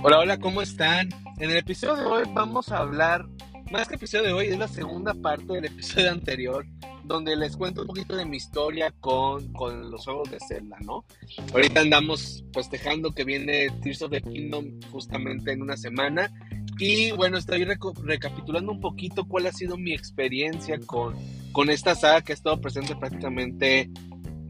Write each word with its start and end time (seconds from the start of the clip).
Hola, 0.00 0.20
hola, 0.20 0.38
¿cómo 0.38 0.62
están? 0.62 1.08
En 1.38 1.50
el 1.50 1.56
episodio 1.56 1.96
de 1.96 2.04
hoy 2.04 2.22
vamos 2.32 2.70
a 2.70 2.78
hablar, 2.78 3.26
más 3.72 3.88
que 3.88 3.96
episodio 3.96 4.26
de 4.26 4.32
hoy, 4.32 4.46
es 4.46 4.56
la 4.56 4.68
segunda 4.68 5.12
parte 5.12 5.54
del 5.54 5.64
episodio 5.64 6.12
anterior, 6.12 6.64
donde 7.02 7.34
les 7.34 7.56
cuento 7.56 7.80
un 7.80 7.88
poquito 7.88 8.14
de 8.14 8.24
mi 8.24 8.36
historia 8.36 8.94
con, 9.00 9.52
con 9.52 9.90
los 9.90 10.04
juegos 10.04 10.30
de 10.30 10.38
Zelda, 10.46 10.76
¿no? 10.84 11.04
Ahorita 11.52 11.80
andamos 11.80 12.44
festejando 12.54 13.10
que 13.10 13.24
viene 13.24 13.70
Tears 13.82 14.02
of 14.02 14.12
the 14.12 14.22
Kingdom 14.22 14.80
justamente 14.92 15.50
en 15.50 15.62
una 15.62 15.76
semana. 15.76 16.30
Y 16.78 17.10
bueno, 17.10 17.36
estoy 17.36 17.64
recapitulando 17.64 18.70
un 18.70 18.80
poquito 18.80 19.24
cuál 19.26 19.46
ha 19.46 19.52
sido 19.52 19.76
mi 19.76 19.92
experiencia 19.92 20.78
con, 20.78 21.16
con 21.50 21.70
esta 21.70 21.96
saga 21.96 22.22
que 22.22 22.32
ha 22.32 22.36
estado 22.36 22.60
presente 22.60 22.94
prácticamente 22.94 23.90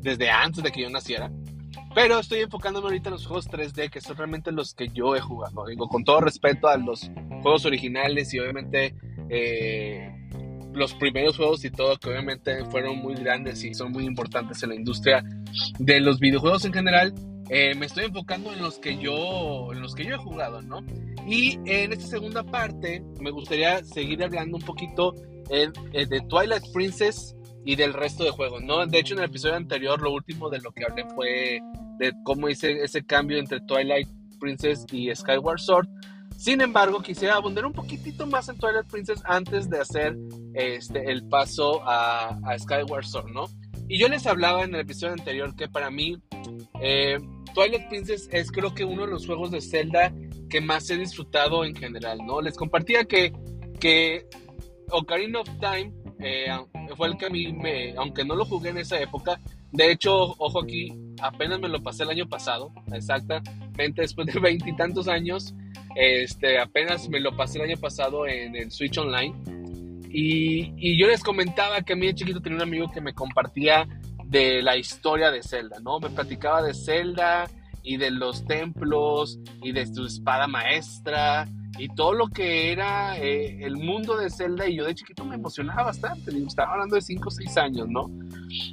desde 0.03 0.30
antes 0.30 0.62
de 0.62 0.71
que 0.71 0.83
yo 0.83 0.91
naciera. 0.91 1.32
Pero 1.95 2.18
estoy 2.18 2.40
enfocándome 2.40 2.86
ahorita 2.86 3.08
en 3.08 3.14
los 3.14 3.27
juegos 3.27 3.49
3D, 3.49 3.90
que 3.90 4.00
son 4.00 4.17
realmente 4.17 4.53
los 4.53 4.75
que 4.75 4.89
yo 4.89 5.17
he 5.17 5.21
jugado. 5.21 5.67
Digo, 5.67 5.89
con 5.89 6.04
todo 6.04 6.21
respeto 6.21 6.68
a 6.68 6.77
los 6.77 7.11
juegos 7.43 7.64
originales 7.64 8.32
y 8.35 8.39
obviamente 8.39 8.94
eh, 9.31 10.11
los 10.72 10.94
primeros 10.94 11.36
juegos 11.36 11.64
y 11.64 11.71
todo, 11.71 11.96
que 11.99 12.11
obviamente 12.11 12.64
fueron 12.67 12.99
muy 12.99 13.14
grandes 13.14 13.64
y 13.64 13.75
son 13.75 13.93
muy 13.93 14.04
importantes 14.04 14.63
en 14.63 14.71
la 14.71 14.75
industria 14.75 15.25
de 15.79 16.00
los 16.00 16.21
videojuegos 16.21 16.64
en 16.64 16.72
general. 16.72 17.14
Eh, 17.50 17.75
me 17.75 17.86
estoy 17.86 18.05
enfocando 18.05 18.53
en 18.53 18.61
los 18.61 18.79
que 18.79 18.99
yo 18.99 19.72
en 19.72 19.80
los 19.80 19.94
que 19.94 20.05
yo 20.05 20.16
he 20.16 20.19
jugado, 20.19 20.61
¿no? 20.61 20.85
Y 21.27 21.58
en 21.64 21.93
esta 21.93 22.07
segunda 22.07 22.43
parte 22.43 23.03
me 23.21 23.30
gustaría 23.30 23.82
seguir 23.85 24.22
hablando 24.22 24.58
un 24.58 24.63
poquito 24.63 25.14
eh, 25.50 25.71
de 25.93 26.21
Twilight 26.29 26.64
Princess 26.75 27.35
y 27.68 27.77
del 27.77 27.93
resto 27.93 28.25
de 28.25 28.31
juegos, 28.31 28.63
¿no? 28.63 28.86
De 28.86 28.99
hecho, 28.99 29.13
en 29.13 29.21
el 29.21 29.27
episodio 29.27 29.54
anterior, 29.54 30.00
lo 30.00 30.11
último 30.11 30.49
de 30.49 30.58
lo 30.58 30.72
que 30.72 30.86
hablé 30.89 31.04
fue 31.14 31.61
de 31.99 32.14
cómo 32.25 32.48
hice 32.48 32.83
ese 32.83 33.05
cambio 33.05 33.36
entre 33.36 33.61
Twilight 33.61 34.08
Princess 34.41 34.86
y 34.91 35.14
Skyward 35.14 35.61
Sword. 35.61 35.86
Sin 36.34 36.62
embargo, 36.62 37.02
quisiera 37.02 37.34
abundar 37.34 37.66
un 37.66 37.74
poquitito 37.74 38.27
más 38.27 38.48
en 38.48 38.56
Twilight 38.56 38.86
Princess 38.86 39.20
antes 39.27 39.69
de 39.69 39.80
hacer 39.80 40.16
este, 40.55 41.11
el 41.11 41.28
paso 41.28 41.83
a, 41.84 42.41
Skyward 42.58 43.05
Sword, 43.05 43.33
¿no? 43.33 43.44
Y 43.86 43.98
yo 43.98 44.08
les 44.08 44.27
hablaba 44.27 44.64
en 44.64 44.74
el 44.74 44.80
episodio 44.80 45.12
anterior 45.12 45.55
que 45.55 45.69
para 45.69 45.91
mí 45.91 46.16
eh, 46.80 47.19
Twilight 47.52 47.86
Princess 47.91 48.30
es 48.33 48.50
creo 48.50 48.72
que 48.72 48.86
uno 48.86 49.05
de 49.05 49.12
los 49.12 49.27
juegos 49.27 49.50
de 49.50 49.61
Zelda 49.61 50.11
que 50.48 50.62
más 50.62 50.89
he 50.89 50.96
disfrutado 50.96 51.66
en 51.66 51.74
general, 51.74 52.16
¿no? 52.24 52.41
Les 52.41 52.56
compartía 52.56 53.05
que, 53.05 53.30
que 53.78 54.27
Ocarina 54.91 55.41
of 55.41 55.48
Time 55.61 55.92
eh, 56.20 56.47
fue 56.97 57.08
el 57.08 57.16
que 57.16 57.27
a 57.27 57.30
mí 57.30 57.52
me, 57.52 57.94
aunque 57.97 58.24
no 58.24 58.34
lo 58.34 58.44
jugué 58.44 58.70
en 58.70 58.78
esa 58.78 59.00
época, 59.00 59.38
de 59.72 59.92
hecho, 59.92 60.34
ojo 60.38 60.62
aquí, 60.62 60.92
apenas 61.20 61.61
me 61.61 61.69
lo 61.69 61.83
pasé 61.83 62.02
el 62.02 62.11
año 62.11 62.28
pasado, 62.28 62.72
exactamente 62.92 64.02
después 64.02 64.27
de 64.27 64.41
veintitantos 64.41 65.08
años, 65.08 65.55
este, 65.94 66.58
apenas 66.58 67.08
me 67.08 67.20
lo 67.20 67.36
pasé 67.36 67.58
el 67.58 67.70
año 67.70 67.80
pasado 67.80 68.27
en 68.27 68.56
el 68.56 68.70
Switch 68.70 68.98
Online. 68.98 69.34
Y, 70.11 70.72
y, 70.78 70.98
yo 70.98 71.06
les 71.06 71.22
comentaba 71.22 71.83
que 71.83 71.92
a 71.92 71.96
mí 71.96 72.06
de 72.06 72.14
chiquito 72.14 72.41
tenía 72.41 72.56
un 72.56 72.62
amigo 72.62 72.91
que 72.91 73.02
me 73.02 73.12
compartía 73.12 73.86
de 74.24 74.62
la 74.62 74.77
historia 74.77 75.30
de 75.30 75.42
Zelda, 75.42 75.78
¿no? 75.80 76.00
Me 76.00 76.08
platicaba 76.08 76.62
de 76.62 76.72
Zelda 76.72 77.46
y 77.83 77.98
de 77.98 78.11
los 78.11 78.46
templos 78.46 79.39
y 79.62 79.72
de 79.72 79.86
su 79.86 80.06
espada 80.06 80.46
maestra 80.46 81.46
y 81.78 81.88
todo 81.88 82.12
lo 82.12 82.28
que 82.28 82.72
era 82.72 83.16
eh, 83.18 83.64
el 83.64 83.76
mundo 83.76 84.16
de 84.16 84.30
Zelda 84.30 84.68
y 84.68 84.76
yo 84.76 84.84
de 84.84 84.94
chiquito 84.94 85.24
me 85.24 85.36
emocionaba 85.36 85.84
bastante, 85.84 86.30
estaba 86.36 86.72
hablando 86.72 86.96
de 86.96 87.02
5 87.02 87.28
o 87.28 87.30
6 87.30 87.56
años, 87.58 87.88
¿no? 87.88 88.10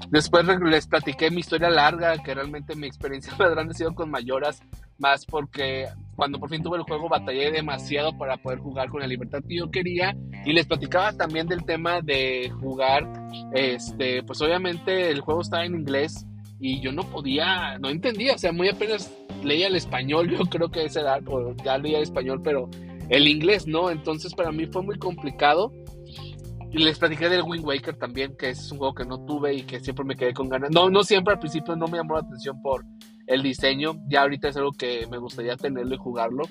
Después 0.09 0.45
les 0.45 0.87
platiqué 0.87 1.29
mi 1.29 1.41
historia 1.41 1.69
larga, 1.69 2.17
que 2.17 2.33
realmente 2.33 2.75
mi 2.75 2.87
experiencia 2.87 3.33
más 3.39 3.51
grande 3.51 3.71
ha 3.71 3.77
sido 3.77 3.93
con 3.93 4.09
Mayoras, 4.09 4.61
más 4.97 5.25
porque 5.25 5.87
cuando 6.15 6.39
por 6.39 6.49
fin 6.49 6.63
tuve 6.63 6.77
el 6.77 6.83
juego 6.83 7.09
batallé 7.09 7.51
demasiado 7.51 8.17
para 8.17 8.37
poder 8.37 8.59
jugar 8.59 8.89
con 8.89 9.01
la 9.01 9.07
libertad 9.07 9.44
que 9.47 9.57
yo 9.57 9.69
quería 9.69 10.15
y 10.45 10.53
les 10.53 10.65
platicaba 10.65 11.13
también 11.13 11.47
del 11.47 11.65
tema 11.65 12.01
de 12.01 12.49
jugar, 12.61 13.03
este, 13.53 14.23
pues 14.23 14.41
obviamente 14.41 15.11
el 15.11 15.21
juego 15.21 15.41
estaba 15.41 15.65
en 15.65 15.75
inglés 15.75 16.25
y 16.59 16.79
yo 16.81 16.91
no 16.91 17.03
podía, 17.03 17.77
no 17.79 17.89
entendía, 17.89 18.33
o 18.35 18.38
sea, 18.38 18.51
muy 18.51 18.69
apenas 18.69 19.11
leía 19.44 19.67
el 19.67 19.75
español, 19.75 20.29
yo 20.38 20.45
creo 20.45 20.69
que 20.69 20.85
esa 20.85 21.01
edad, 21.01 21.21
o 21.27 21.53
ya 21.63 21.77
leía 21.77 21.97
el 21.97 22.03
español, 22.03 22.41
pero 22.44 22.69
el 23.09 23.27
inglés 23.27 23.67
no, 23.67 23.89
entonces 23.89 24.33
para 24.33 24.51
mí 24.51 24.66
fue 24.67 24.83
muy 24.83 24.97
complicado. 24.97 25.71
Y 26.71 26.79
les 26.79 26.99
platiqué 26.99 27.29
del 27.29 27.43
Wind 27.43 27.63
Waker 27.63 27.95
también, 27.95 28.35
que 28.35 28.49
es 28.49 28.69
un 28.71 28.79
juego 28.79 28.93
que 28.93 29.05
no 29.05 29.25
tuve 29.25 29.53
y 29.53 29.61
que 29.61 29.79
siempre 29.79 30.03
me 30.03 30.16
quedé 30.16 30.33
con 30.33 30.49
ganas. 30.49 30.71
No, 30.71 30.89
no 30.89 31.03
siempre 31.03 31.33
al 31.33 31.39
principio 31.39 31.75
no 31.75 31.88
me 31.88 31.97
llamó 31.97 32.15
la 32.15 32.21
atención 32.21 32.61
por 32.61 32.85
el 33.27 33.44
diseño, 33.44 33.95
ya 34.09 34.21
ahorita 34.21 34.49
es 34.49 34.57
algo 34.57 34.71
que 34.73 35.07
me 35.09 35.17
gustaría 35.17 35.55
tenerlo 35.55 35.95
y 35.95 35.97
jugarlo. 35.97 36.44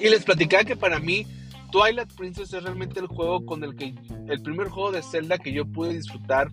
Y 0.00 0.08
les 0.08 0.24
platicaba 0.24 0.64
que 0.64 0.76
para 0.76 0.98
mí 0.98 1.24
Twilight 1.70 2.12
Princess 2.14 2.52
es 2.52 2.62
realmente 2.62 3.00
el 3.00 3.06
juego 3.06 3.44
con 3.46 3.62
el 3.64 3.74
que, 3.74 3.94
el 4.28 4.42
primer 4.42 4.68
juego 4.68 4.92
de 4.92 5.02
Zelda 5.02 5.38
que 5.38 5.52
yo 5.52 5.66
pude 5.66 5.92
disfrutar 5.92 6.50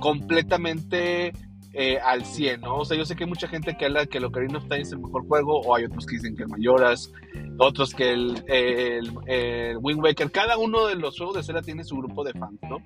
completamente 0.00 1.32
eh, 1.74 1.98
al 2.04 2.24
100, 2.24 2.60
¿no? 2.60 2.78
O 2.78 2.84
sea, 2.84 2.96
yo 2.96 3.06
sé 3.06 3.16
que 3.16 3.24
hay 3.24 3.30
mucha 3.30 3.48
gente 3.48 3.74
que 3.76 3.86
habla 3.86 4.04
que 4.06 4.18
el 4.18 4.24
Ocarina 4.24 4.58
of 4.58 4.64
Time 4.64 4.82
es 4.82 4.92
el 4.92 4.98
mejor 4.98 5.26
juego, 5.26 5.60
o 5.60 5.74
hay 5.74 5.84
otros 5.84 6.04
que 6.04 6.16
dicen 6.16 6.36
que 6.36 6.42
el 6.42 6.48
Mayoras, 6.50 7.10
otros 7.58 7.94
que 7.94 8.12
el, 8.12 8.44
el, 8.46 9.78
Wind 9.78 10.02
Waker. 10.02 10.30
Cada 10.30 10.58
uno 10.58 10.86
de 10.86 10.96
los 10.96 11.16
juegos 11.16 11.36
de 11.36 11.42
Zelda 11.42 11.62
tiene 11.62 11.84
su 11.84 11.96
grupo 11.96 12.24
de 12.24 12.32
fans, 12.34 12.58
¿no? 12.68 12.78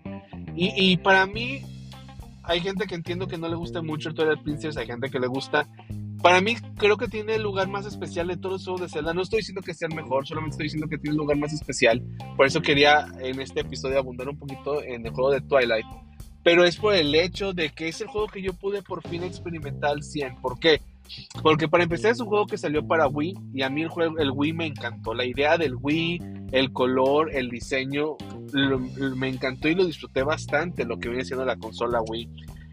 Y, 0.54 0.72
y 0.76 0.96
para 0.98 1.26
mí, 1.26 1.62
hay 2.44 2.60
gente 2.60 2.86
que 2.86 2.94
entiendo 2.94 3.26
que 3.26 3.38
no 3.38 3.48
le 3.48 3.56
gusta 3.56 3.82
mucho 3.82 4.08
el 4.08 4.14
Twilight 4.14 4.42
Princess, 4.42 4.76
hay 4.76 4.86
gente 4.86 5.10
que 5.10 5.18
le 5.18 5.26
gusta. 5.26 5.66
Para 6.22 6.40
mí, 6.40 6.56
creo 6.76 6.96
que 6.96 7.08
tiene 7.08 7.34
el 7.34 7.42
lugar 7.42 7.68
más 7.68 7.86
especial 7.86 8.28
de 8.28 8.36
todos 8.36 8.52
los 8.52 8.64
juegos 8.64 8.80
de 8.82 8.88
Zelda. 8.88 9.12
No 9.12 9.22
estoy 9.22 9.38
diciendo 9.38 9.62
que 9.62 9.74
sea 9.74 9.88
el 9.88 9.96
mejor, 9.96 10.26
solamente 10.26 10.54
estoy 10.54 10.66
diciendo 10.66 10.88
que 10.88 10.98
tiene 10.98 11.12
el 11.12 11.18
lugar 11.18 11.36
más 11.38 11.52
especial. 11.52 12.02
Por 12.36 12.46
eso 12.46 12.62
quería 12.62 13.06
en 13.20 13.40
este 13.40 13.60
episodio 13.60 13.98
abundar 13.98 14.28
un 14.28 14.38
poquito 14.38 14.80
en 14.82 15.04
el 15.04 15.12
juego 15.12 15.32
de 15.32 15.40
Twilight 15.40 15.86
pero 16.46 16.64
es 16.64 16.76
por 16.76 16.94
el 16.94 17.12
hecho 17.16 17.52
de 17.52 17.70
que 17.70 17.88
es 17.88 18.00
el 18.00 18.06
juego 18.06 18.28
que 18.28 18.40
yo 18.40 18.52
pude 18.52 18.80
por 18.80 19.02
fin 19.08 19.24
experimentar 19.24 19.90
al 19.90 20.04
100. 20.04 20.36
¿Por 20.36 20.60
qué? 20.60 20.80
Porque 21.42 21.66
para 21.66 21.82
empezar 21.82 22.12
es 22.12 22.20
un 22.20 22.28
juego 22.28 22.46
que 22.46 22.56
salió 22.56 22.86
para 22.86 23.08
Wii 23.08 23.34
y 23.52 23.62
a 23.62 23.68
mí 23.68 23.82
el, 23.82 23.88
juego, 23.88 24.14
Wii 24.14 24.52
me 24.52 24.66
encantó. 24.66 25.12
La 25.12 25.24
idea 25.24 25.58
del 25.58 25.74
Wii, 25.74 26.20
el 26.52 26.72
color, 26.72 27.34
el 27.34 27.50
diseño, 27.50 28.16
me 29.16 29.28
encantó 29.28 29.68
y 29.68 29.74
lo 29.74 29.84
disfruté 29.86 30.22
bastante 30.22 30.84
lo 30.84 31.00
que 31.00 31.08
viene 31.08 31.24
siendo 31.24 31.44
la 31.44 31.56
consola 31.56 32.00
Wii. 32.00 32.30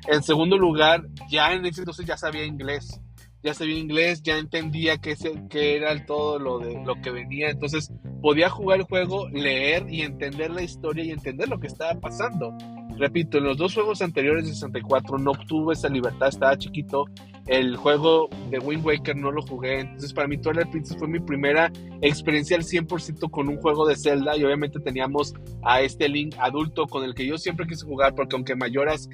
En 0.07 0.21
segundo 0.21 0.55
lugar, 0.55 1.07
ya 1.31 1.51
en 1.53 1.65
ese 1.65 1.81
entonces 1.81 2.05
ya 2.05 2.15
sabía 2.15 2.45
inglés. 2.45 3.01
Ya 3.41 3.55
sabía 3.55 3.79
inglés, 3.79 4.21
ya 4.21 4.37
entendía 4.37 4.99
qué, 4.99 5.15
qué 5.49 5.77
era 5.77 6.05
todo 6.05 6.37
lo, 6.37 6.59
de, 6.59 6.79
lo 6.85 7.01
que 7.01 7.09
venía. 7.09 7.49
Entonces 7.49 7.91
podía 8.21 8.51
jugar 8.51 8.81
el 8.81 8.85
juego, 8.85 9.27
leer 9.29 9.91
y 9.91 10.03
entender 10.03 10.51
la 10.51 10.61
historia 10.61 11.03
y 11.03 11.09
entender 11.09 11.49
lo 11.49 11.59
que 11.59 11.65
estaba 11.65 11.99
pasando. 11.99 12.55
Repito, 12.97 13.37
en 13.37 13.45
los 13.45 13.57
dos 13.57 13.73
juegos 13.73 14.01
anteriores 14.01 14.45
de 14.45 14.53
64 14.53 15.17
no 15.17 15.31
obtuve 15.31 15.73
esa 15.73 15.89
libertad, 15.89 16.27
estaba 16.27 16.57
chiquito. 16.57 17.05
El 17.47 17.75
juego 17.75 18.29
de 18.49 18.59
Wind 18.59 18.85
Waker 18.85 19.15
no 19.15 19.31
lo 19.31 19.41
jugué. 19.41 19.81
Entonces, 19.81 20.13
para 20.13 20.27
mí, 20.27 20.37
Twilight 20.37 20.69
Princess 20.69 20.97
fue 20.97 21.07
mi 21.07 21.19
primera 21.19 21.71
experiencia 22.01 22.55
al 22.55 22.63
100% 22.63 23.29
con 23.29 23.49
un 23.49 23.57
juego 23.57 23.85
de 23.85 23.95
Zelda. 23.95 24.37
Y 24.37 24.43
obviamente 24.43 24.79
teníamos 24.79 25.33
a 25.63 25.81
este 25.81 26.07
Link 26.07 26.35
adulto 26.39 26.87
con 26.87 27.03
el 27.03 27.13
que 27.13 27.25
yo 27.25 27.37
siempre 27.37 27.67
quise 27.67 27.85
jugar, 27.85 28.15
porque 28.15 28.35
aunque 28.35 28.55
mayoras, 28.55 29.09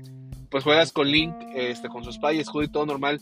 pues 0.52 0.64
juegas 0.64 0.92
con 0.92 1.08
Link, 1.08 1.34
este, 1.56 1.88
con 1.88 2.04
su 2.04 2.12
espada 2.12 2.34
y 2.34 2.40
escudo 2.40 2.64
y 2.64 2.68
todo 2.68 2.86
normal 2.86 3.20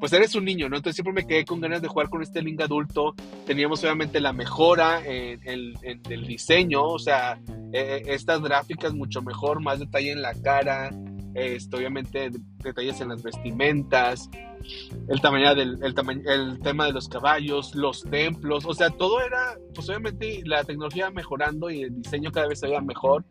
pues 0.00 0.12
eres 0.12 0.34
un 0.34 0.44
niño, 0.44 0.68
¿no? 0.68 0.76
Entonces 0.76 0.96
siempre 0.96 1.12
me 1.12 1.26
quedé 1.26 1.44
con 1.44 1.60
ganas 1.60 1.82
de 1.82 1.88
jugar 1.88 2.08
con 2.08 2.22
este 2.22 2.42
Link 2.42 2.60
adulto. 2.60 3.14
Teníamos 3.46 3.82
obviamente 3.82 4.20
la 4.20 4.32
mejora 4.32 5.02
en, 5.04 5.40
el 5.44 6.26
diseño, 6.26 6.84
o 6.84 6.98
sea, 6.98 7.38
eh, 7.72 8.02
estas 8.06 8.40
gráficas 8.40 8.94
mucho 8.94 9.22
mejor, 9.22 9.60
más 9.60 9.78
detalle 9.78 10.12
en 10.12 10.22
la 10.22 10.34
cara, 10.34 10.90
este, 11.34 11.76
obviamente 11.76 12.30
detalles 12.62 13.00
en 13.00 13.10
las 13.10 13.22
vestimentas, 13.22 14.30
el 15.08 15.20
tamaño 15.20 15.54
del 15.54 15.78
el, 15.82 15.94
el 16.26 16.60
tema 16.60 16.86
de 16.86 16.92
los 16.92 17.08
caballos, 17.08 17.74
los 17.74 18.02
templos, 18.04 18.64
o 18.66 18.74
sea, 18.74 18.90
todo 18.90 19.20
era, 19.20 19.56
pues 19.74 19.88
obviamente 19.88 20.42
la 20.44 20.64
tecnología 20.64 21.10
mejorando 21.10 21.70
y 21.70 21.82
el 21.82 22.02
diseño 22.02 22.32
cada 22.32 22.48
vez 22.48 22.60
se 22.60 22.66
veía 22.66 22.80
mejor. 22.80 23.24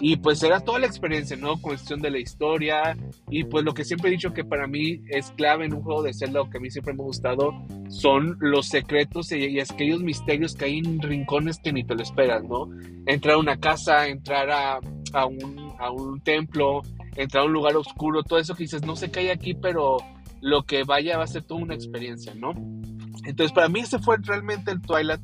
Y 0.00 0.16
pues 0.16 0.42
era 0.42 0.60
toda 0.60 0.78
la 0.78 0.86
experiencia, 0.86 1.36
¿no? 1.36 1.60
Cuestión 1.60 2.00
de 2.00 2.10
la 2.10 2.18
historia. 2.18 2.96
Y 3.28 3.44
pues 3.44 3.64
lo 3.64 3.74
que 3.74 3.84
siempre 3.84 4.08
he 4.08 4.12
dicho 4.12 4.32
que 4.32 4.44
para 4.44 4.66
mí 4.66 5.02
es 5.10 5.30
clave 5.32 5.66
en 5.66 5.74
un 5.74 5.82
juego 5.82 6.02
de 6.02 6.14
Zelda, 6.14 6.40
o 6.40 6.48
que 6.48 6.56
a 6.56 6.60
mí 6.60 6.70
siempre 6.70 6.94
me 6.94 7.02
ha 7.02 7.06
gustado, 7.06 7.52
son 7.88 8.36
los 8.40 8.66
secretos 8.66 9.30
y, 9.32 9.60
aquellos 9.60 10.00
misterios 10.02 10.54
que 10.54 10.64
hay 10.64 10.78
en 10.78 11.00
rincones 11.00 11.58
que 11.62 11.72
ni 11.72 11.84
te 11.84 11.94
lo 11.94 12.02
esperas, 12.02 12.42
¿no? 12.44 12.70
Entrar 13.06 13.34
a 13.34 13.38
una 13.38 13.58
casa, 13.58 14.08
entrar 14.08 14.50
a, 14.50 14.80
a, 15.12 15.26
un, 15.26 15.72
a 15.78 15.90
un 15.90 16.20
templo, 16.22 16.80
entrar 17.16 17.42
a 17.42 17.46
un 17.46 17.52
lugar 17.52 17.76
oscuro, 17.76 18.22
todo 18.22 18.38
eso 18.38 18.54
que 18.54 18.64
dices, 18.64 18.84
no 18.84 18.96
sé 18.96 19.10
qué 19.10 19.20
hay 19.20 19.28
aquí, 19.28 19.54
pero 19.54 19.98
lo 20.40 20.62
que 20.62 20.84
vaya 20.84 21.18
va 21.18 21.24
a 21.24 21.26
ser 21.26 21.42
toda 21.42 21.60
una 21.60 21.74
experiencia, 21.74 22.34
¿no? 22.34 22.52
Entonces 23.24 23.52
para 23.52 23.68
mí 23.68 23.80
ese 23.80 23.98
fue 23.98 24.16
realmente 24.22 24.70
el 24.70 24.80
Twilight 24.80 25.20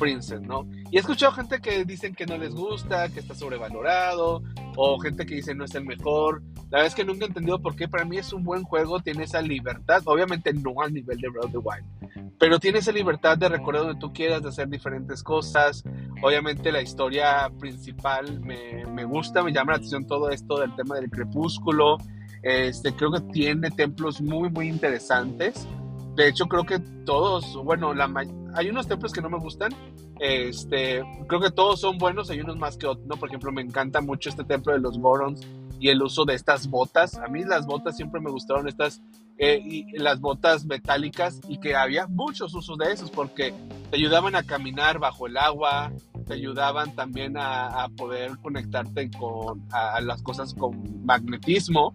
Princess, 0.00 0.40
¿no? 0.40 0.66
Y 0.90 0.96
he 0.96 1.00
escuchado 1.00 1.32
gente 1.32 1.60
que 1.60 1.84
dicen 1.84 2.14
que 2.14 2.24
no 2.24 2.38
les 2.38 2.54
gusta, 2.54 3.10
que 3.10 3.20
está 3.20 3.34
sobrevalorado, 3.34 4.42
o 4.76 4.98
gente 4.98 5.26
que 5.26 5.36
dice 5.36 5.54
no 5.54 5.66
es 5.66 5.74
el 5.74 5.84
mejor. 5.84 6.42
La 6.70 6.78
verdad 6.78 6.86
es 6.86 6.94
que 6.94 7.04
nunca 7.04 7.24
he 7.24 7.28
entendido 7.28 7.60
por 7.60 7.76
qué. 7.76 7.86
Para 7.86 8.04
mí 8.04 8.16
es 8.16 8.32
un 8.32 8.42
buen 8.42 8.62
juego, 8.62 9.00
tiene 9.00 9.24
esa 9.24 9.42
libertad. 9.42 10.02
Obviamente 10.06 10.52
no 10.54 10.80
al 10.80 10.94
nivel 10.94 11.18
de 11.18 11.28
Breath 11.28 11.54
Wild, 11.54 12.32
pero 12.38 12.58
tiene 12.58 12.78
esa 12.78 12.92
libertad 12.92 13.36
de 13.36 13.48
recorrer 13.48 13.82
donde 13.82 14.00
tú 14.00 14.12
quieras, 14.12 14.42
de 14.42 14.48
hacer 14.48 14.68
diferentes 14.68 15.22
cosas. 15.22 15.84
Obviamente 16.22 16.72
la 16.72 16.80
historia 16.80 17.50
principal 17.58 18.40
me, 18.40 18.86
me 18.86 19.04
gusta, 19.04 19.42
me 19.42 19.52
llama 19.52 19.72
la 19.72 19.78
atención 19.78 20.06
todo 20.06 20.30
esto 20.30 20.58
del 20.58 20.74
tema 20.74 20.96
del 20.96 21.10
crepúsculo. 21.10 21.98
Este, 22.42 22.94
creo 22.94 23.12
que 23.12 23.20
tiene 23.32 23.70
templos 23.70 24.20
muy, 24.20 24.48
muy 24.48 24.68
interesantes. 24.68 25.68
De 26.16 26.28
hecho, 26.28 26.46
creo 26.46 26.64
que 26.64 26.78
todos, 27.04 27.56
bueno, 27.64 27.94
la, 27.94 28.10
hay 28.54 28.68
unos 28.68 28.86
templos 28.86 29.12
que 29.12 29.22
no 29.22 29.30
me 29.30 29.38
gustan. 29.38 29.72
Este, 30.18 31.02
creo 31.28 31.40
que 31.40 31.50
todos 31.50 31.80
son 31.80 31.98
buenos, 31.98 32.30
hay 32.30 32.40
unos 32.40 32.56
más 32.56 32.76
que 32.76 32.86
otros. 32.86 33.06
¿no? 33.06 33.16
Por 33.16 33.28
ejemplo, 33.28 33.52
me 33.52 33.62
encanta 33.62 34.00
mucho 34.00 34.28
este 34.28 34.44
templo 34.44 34.72
de 34.72 34.80
los 34.80 34.98
Gorons 34.98 35.46
y 35.78 35.88
el 35.88 36.02
uso 36.02 36.24
de 36.24 36.34
estas 36.34 36.68
botas. 36.68 37.16
A 37.16 37.28
mí 37.28 37.44
las 37.44 37.66
botas 37.66 37.96
siempre 37.96 38.20
me 38.20 38.30
gustaron, 38.30 38.68
estas, 38.68 39.00
eh, 39.38 39.60
y 39.64 39.98
las 39.98 40.20
botas 40.20 40.66
metálicas, 40.66 41.40
y 41.48 41.58
que 41.58 41.74
había 41.74 42.06
muchos 42.06 42.54
usos 42.54 42.76
de 42.76 42.92
esos 42.92 43.10
porque 43.10 43.54
te 43.90 43.96
ayudaban 43.96 44.34
a 44.34 44.42
caminar 44.42 44.98
bajo 44.98 45.26
el 45.26 45.38
agua, 45.38 45.90
te 46.26 46.34
ayudaban 46.34 46.94
también 46.94 47.36
a, 47.38 47.88
poder 47.96 48.36
conectarte 48.42 49.10
con 49.10 49.66
a 49.72 50.00
las 50.00 50.22
cosas 50.22 50.54
con 50.54 51.04
magnetismo 51.04 51.94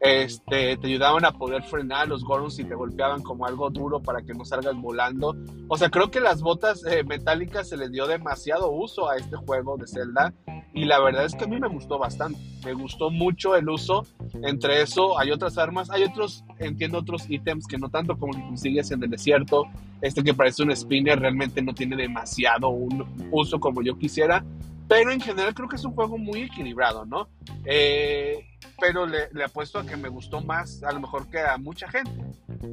este, 0.00 0.76
te 0.76 0.86
ayudaban 0.86 1.24
a 1.24 1.32
poder 1.32 1.62
frenar 1.64 2.08
los 2.08 2.24
gorons 2.24 2.56
si 2.56 2.64
te 2.64 2.74
golpeaban 2.74 3.22
como 3.22 3.46
algo 3.46 3.68
duro 3.70 4.00
para 4.00 4.22
que 4.22 4.34
no 4.34 4.44
salgas 4.44 4.76
volando. 4.76 5.36
O 5.68 5.76
sea, 5.76 5.90
creo 5.90 6.10
que 6.10 6.20
las 6.20 6.40
botas 6.40 6.84
eh, 6.86 7.02
metálicas 7.04 7.68
se 7.68 7.76
les 7.76 7.90
dio 7.90 8.06
demasiado 8.06 8.70
uso 8.70 9.10
a 9.10 9.16
este 9.16 9.36
juego 9.36 9.76
de 9.76 9.86
Zelda 9.86 10.32
y 10.72 10.84
la 10.84 11.00
verdad 11.00 11.24
es 11.24 11.34
que 11.34 11.44
a 11.44 11.48
mí 11.48 11.58
me 11.58 11.68
gustó 11.68 11.98
bastante. 11.98 12.38
Me 12.64 12.72
gustó 12.72 13.10
mucho 13.10 13.56
el 13.56 13.68
uso. 13.68 14.06
Entre 14.42 14.82
eso 14.82 15.18
hay 15.18 15.32
otras 15.32 15.58
armas, 15.58 15.90
hay 15.90 16.04
otros, 16.04 16.44
entiendo 16.58 16.98
otros 16.98 17.28
ítems 17.28 17.66
que 17.66 17.78
no 17.78 17.88
tanto 17.88 18.16
como 18.16 18.32
que 18.32 18.42
consigues 18.42 18.90
en 18.92 19.02
el 19.02 19.10
desierto. 19.10 19.64
Este 20.00 20.22
que 20.22 20.34
parece 20.34 20.62
un 20.62 20.74
spinner 20.76 21.18
realmente 21.18 21.60
no 21.62 21.74
tiene 21.74 21.96
demasiado 21.96 22.68
un 22.68 23.04
uso 23.32 23.58
como 23.58 23.82
yo 23.82 23.98
quisiera. 23.98 24.44
Pero 24.88 25.12
en 25.12 25.20
general 25.20 25.54
creo 25.54 25.68
que 25.68 25.76
es 25.76 25.84
un 25.84 25.92
juego 25.92 26.16
muy 26.16 26.42
equilibrado, 26.42 27.04
¿no? 27.04 27.28
Eh, 27.64 28.46
pero 28.80 29.06
le, 29.06 29.28
apuesto 29.44 29.78
a 29.78 29.86
que 29.86 29.96
me 29.96 30.08
gustó 30.08 30.40
más, 30.40 30.82
a 30.82 30.92
lo 30.92 31.00
mejor 31.00 31.28
que 31.28 31.40
a 31.40 31.58
mucha 31.58 31.88
gente. 31.90 32.10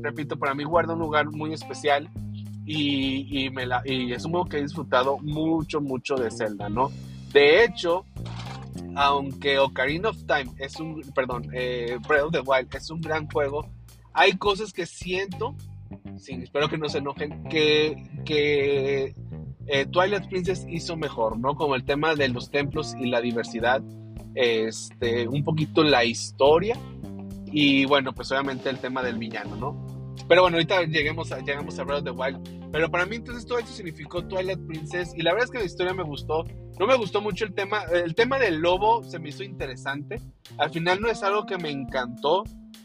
Repito, 0.01 0.37
para 0.37 0.53
mí 0.53 0.63
guarda 0.63 0.93
un 0.93 0.99
lugar 0.99 1.29
muy 1.29 1.53
especial 1.53 2.09
y, 2.65 3.49
me 3.51 3.65
la, 3.65 3.81
y 3.85 4.13
es 4.13 4.23
un 4.25 4.31
juego 4.31 4.45
que 4.45 4.57
he 4.57 4.61
disfrutado 4.61 5.17
mucho, 5.19 5.81
mucho 5.81 6.15
de 6.15 6.31
Zelda, 6.31 6.69
¿no? 6.69 6.91
De 7.33 7.63
hecho, 7.63 8.05
aunque 8.95 9.59
Ocarina 9.59 10.09
of 10.09 10.25
Time 10.25 10.51
es 10.57 10.79
un, 10.79 11.01
perdón, 11.13 11.49
eh, 11.53 11.97
Breath 12.07 12.23
of 12.23 12.31
the 12.31 12.39
Wild 12.39 12.73
es 12.73 12.89
un 12.89 13.01
gran 13.01 13.29
juego, 13.29 13.67
hay 14.13 14.37
cosas 14.37 14.71
que 14.71 14.85
siento, 14.85 15.55
sí, 16.17 16.39
espero 16.41 16.69
que 16.69 16.77
no 16.77 16.87
se 16.87 16.99
enojen, 16.99 17.43
que, 17.49 18.21
que 18.25 19.13
eh, 19.67 19.85
Twilight 19.85 20.27
Princess 20.29 20.65
hizo 20.69 20.95
mejor, 20.95 21.39
¿no? 21.39 21.55
Como 21.55 21.75
el 21.75 21.83
tema 21.83 22.15
de 22.15 22.29
los 22.29 22.51
templos 22.51 22.95
y 22.99 23.07
la 23.07 23.21
diversidad, 23.21 23.81
este, 24.35 25.27
un 25.27 25.43
poquito 25.43 25.83
la 25.83 26.03
historia 26.03 26.77
y 27.51 27.85
bueno, 27.85 28.13
pues 28.13 28.31
obviamente 28.31 28.69
el 28.69 28.79
tema 28.79 29.01
del 29.01 29.17
villano, 29.17 29.55
¿no? 29.55 29.95
Pero 30.27 30.41
bueno, 30.41 30.57
ahorita 30.57 30.83
lleguemos 30.83 31.31
a, 31.31 31.39
llegamos 31.39 31.77
a 31.79 31.83
Breath 31.83 31.99
of 31.99 32.03
the 32.05 32.11
Wild. 32.11 32.71
Pero 32.71 32.89
para 32.89 33.05
mí 33.05 33.17
entonces 33.17 33.45
todo 33.45 33.59
eso 33.59 33.71
significó 33.71 34.25
Twilight 34.25 34.59
Princess 34.67 35.13
y 35.15 35.21
la 35.21 35.31
verdad 35.31 35.45
es 35.45 35.51
que 35.51 35.59
la 35.59 35.65
historia 35.65 35.93
me 35.93 36.03
gustó. 36.03 36.43
No 36.79 36.87
me 36.87 36.95
gustó 36.95 37.21
mucho 37.21 37.45
el 37.45 37.53
tema, 37.53 37.83
el 37.83 38.15
tema 38.15 38.37
del 38.37 38.57
lobo 38.57 39.03
se 39.03 39.19
me 39.19 39.29
hizo 39.29 39.43
interesante. 39.43 40.19
Al 40.57 40.71
final 40.71 40.99
no 40.99 41.09
es 41.09 41.23
algo 41.23 41.45
que 41.45 41.57
me 41.57 41.69
encantó, 41.69 42.43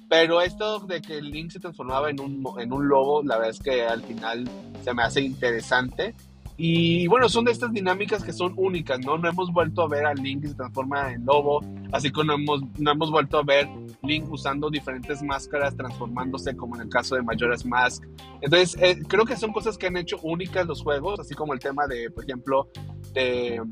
pero 0.09 0.41
esto 0.43 0.81
de 0.81 1.01
que 1.01 1.21
Link 1.21 1.51
se 1.51 1.61
transformaba 1.61 2.11
en 2.11 2.21
un, 2.21 2.45
en 2.59 2.73
un 2.73 2.89
lobo, 2.89 3.23
la 3.23 3.37
verdad 3.37 3.51
es 3.51 3.61
que 3.61 3.83
al 3.83 4.03
final 4.03 4.49
se 4.85 4.95
me 4.95 5.03
hace 5.03 5.23
interesante. 5.23 6.15
Y 6.63 7.07
bueno, 7.07 7.27
son 7.31 7.47
de 7.47 7.53
estas 7.53 7.73
dinámicas 7.73 8.23
que 8.23 8.35
son 8.35 8.53
únicas, 8.55 9.01
¿no? 9.01 9.17
No 9.17 9.31
hemos 9.31 9.51
vuelto 9.51 9.81
a 9.81 9.89
ver 9.89 10.05
a 10.05 10.13
Link 10.13 10.43
que 10.43 10.49
se 10.49 10.55
transforma 10.55 11.11
en 11.11 11.25
lobo, 11.25 11.65
así 11.91 12.11
como 12.11 12.25
no 12.25 12.35
hemos, 12.35 12.61
no 12.79 12.91
hemos 12.91 13.11
vuelto 13.11 13.39
a 13.39 13.43
ver 13.43 13.67
Link 14.03 14.31
usando 14.31 14.69
diferentes 14.69 15.23
máscaras, 15.23 15.75
transformándose 15.75 16.55
como 16.55 16.77
en 16.77 16.83
el 16.83 16.91
caso 16.91 17.15
de 17.15 17.23
Majora's 17.23 17.65
Mask. 17.65 18.05
Entonces, 18.43 18.77
eh, 18.79 18.99
creo 19.09 19.25
que 19.25 19.39
son 19.39 19.53
cosas 19.53 19.79
que 19.79 19.87
han 19.87 19.97
hecho 19.97 20.19
únicas 20.23 20.67
los 20.67 20.83
juegos, 20.83 21.19
así 21.19 21.35
como 21.35 21.55
el 21.55 21.61
tema 21.61 21.87
de, 21.87 22.11
por 22.11 22.25
ejemplo, 22.25 22.69
de 23.15 23.63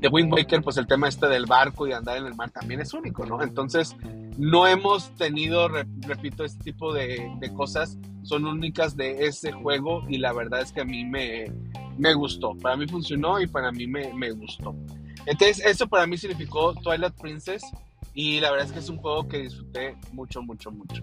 de 0.00 0.08
Wind 0.08 0.32
Waker, 0.32 0.62
pues 0.62 0.76
el 0.76 0.86
tema 0.86 1.08
este 1.08 1.26
del 1.26 1.46
barco 1.46 1.86
y 1.86 1.92
andar 1.92 2.18
en 2.18 2.26
el 2.26 2.34
mar 2.34 2.50
también 2.50 2.80
es 2.80 2.94
único, 2.94 3.26
¿no? 3.26 3.42
Entonces, 3.42 3.96
no 4.36 4.66
hemos 4.66 5.14
tenido, 5.16 5.68
repito, 5.68 6.44
este 6.44 6.62
tipo 6.62 6.92
de, 6.92 7.18
cosas, 7.56 7.98
son 8.22 8.44
únicas 8.44 8.96
de 8.96 9.26
ese 9.26 9.52
juego 9.52 10.04
y 10.08 10.18
la 10.18 10.32
verdad 10.32 10.60
es 10.60 10.72
que 10.72 10.82
a 10.82 10.84
mí 10.84 11.04
me, 11.04 11.46
me 11.98 12.14
gustó, 12.14 12.54
para 12.56 12.76
mí 12.76 12.86
funcionó 12.86 13.40
y 13.40 13.46
para 13.46 13.70
mí 13.72 13.86
me, 13.86 14.12
me 14.14 14.30
gustó. 14.30 14.74
Entonces, 15.26 15.60
eso 15.64 15.86
para 15.86 16.06
mí 16.06 16.16
significó 16.16 16.74
Twilight 16.74 17.14
Princess 17.14 17.62
y 18.14 18.40
la 18.40 18.50
verdad 18.50 18.66
es 18.66 18.72
que 18.72 18.78
es 18.78 18.88
un 18.88 18.96
juego 18.96 19.28
que 19.28 19.38
disfruté 19.42 19.96
mucho, 20.12 20.42
mucho, 20.42 20.70
mucho. 20.70 21.02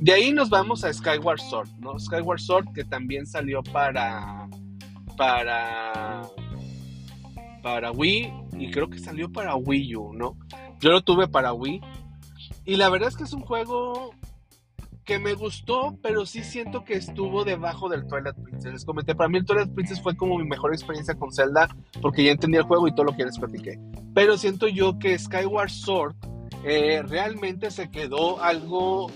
De 0.00 0.12
ahí 0.12 0.32
nos 0.32 0.50
vamos 0.50 0.84
a 0.84 0.92
Skyward 0.92 1.40
Sword, 1.40 1.68
¿no? 1.80 1.98
Skyward 1.98 2.40
Sword 2.40 2.72
que 2.74 2.84
también 2.84 3.26
salió 3.26 3.62
para... 3.62 4.48
para 5.16 6.22
para 7.62 7.90
Wii 7.90 8.32
y 8.58 8.70
creo 8.70 8.88
que 8.88 8.98
salió 8.98 9.30
para 9.30 9.56
Wii 9.56 9.96
U, 9.96 10.12
¿no? 10.12 10.36
Yo 10.80 10.90
lo 10.90 11.02
tuve 11.02 11.28
para 11.28 11.52
Wii 11.52 11.80
y 12.64 12.76
la 12.76 12.88
verdad 12.88 13.08
es 13.08 13.16
que 13.16 13.24
es 13.24 13.32
un 13.32 13.42
juego 13.42 14.14
que 15.08 15.18
me 15.18 15.32
gustó, 15.32 15.98
pero 16.02 16.26
sí 16.26 16.44
siento 16.44 16.84
que 16.84 16.92
estuvo 16.92 17.42
debajo 17.42 17.88
del 17.88 18.06
Twilight 18.06 18.36
Princess. 18.44 18.70
Les 18.70 18.84
comenté, 18.84 19.14
para 19.14 19.30
mí 19.30 19.38
el 19.38 19.46
Twilight 19.46 19.72
Princess 19.72 20.02
fue 20.02 20.14
como 20.14 20.36
mi 20.36 20.44
mejor 20.44 20.74
experiencia 20.74 21.14
con 21.14 21.32
Zelda, 21.32 21.66
porque 22.02 22.24
ya 22.24 22.32
entendí 22.32 22.58
el 22.58 22.64
juego 22.64 22.86
y 22.86 22.94
todo 22.94 23.04
lo 23.04 23.16
que 23.16 23.24
les 23.24 23.38
platiqué. 23.38 23.80
Pero 24.14 24.36
siento 24.36 24.68
yo 24.68 24.98
que 24.98 25.18
Skyward 25.18 25.70
Sword 25.70 26.14
eh, 26.62 27.02
realmente 27.08 27.70
se 27.70 27.90
quedó 27.90 28.42
algo 28.42 29.10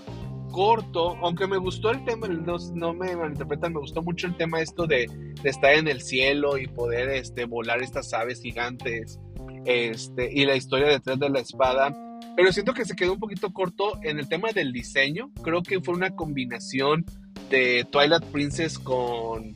corto, 0.51 1.15
aunque 1.21 1.45
me 1.45 1.57
gustó 1.57 1.91
el 1.91 2.03
tema, 2.05 2.27
no, 2.27 2.57
no 2.73 2.93
me 2.95 3.15
malinterpretan, 3.15 3.73
me 3.73 3.79
gustó 3.79 4.01
mucho 4.01 4.25
el 4.25 4.35
tema 4.35 4.61
esto 4.61 4.87
de, 4.87 5.05
estar 5.43 5.73
en 5.75 5.87
el 5.87 6.01
cielo 6.01 6.57
y 6.57 6.65
poder 6.65 7.09
este, 7.09 7.45
volar 7.45 7.83
estas 7.83 8.11
aves 8.13 8.41
gigantes 8.41 9.19
este, 9.65 10.27
y 10.33 10.45
la 10.47 10.55
historia 10.55 10.87
detrás 10.87 11.19
de 11.19 11.29
la 11.29 11.39
espada. 11.39 11.95
Pero 12.35 12.51
siento 12.51 12.73
que 12.73 12.85
se 12.85 12.95
quedó 12.95 13.13
un 13.13 13.19
poquito 13.19 13.53
corto 13.53 13.99
en 14.03 14.19
el 14.19 14.27
tema 14.27 14.51
del 14.51 14.73
diseño. 14.73 15.31
Creo 15.43 15.61
que 15.61 15.81
fue 15.81 15.93
una 15.93 16.15
combinación 16.15 17.05
de 17.49 17.85
Twilight 17.91 18.23
Princess 18.25 18.79
con, 18.79 19.55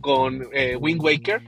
con 0.00 0.46
eh, 0.52 0.76
Wind 0.76 1.00
Waker. 1.02 1.42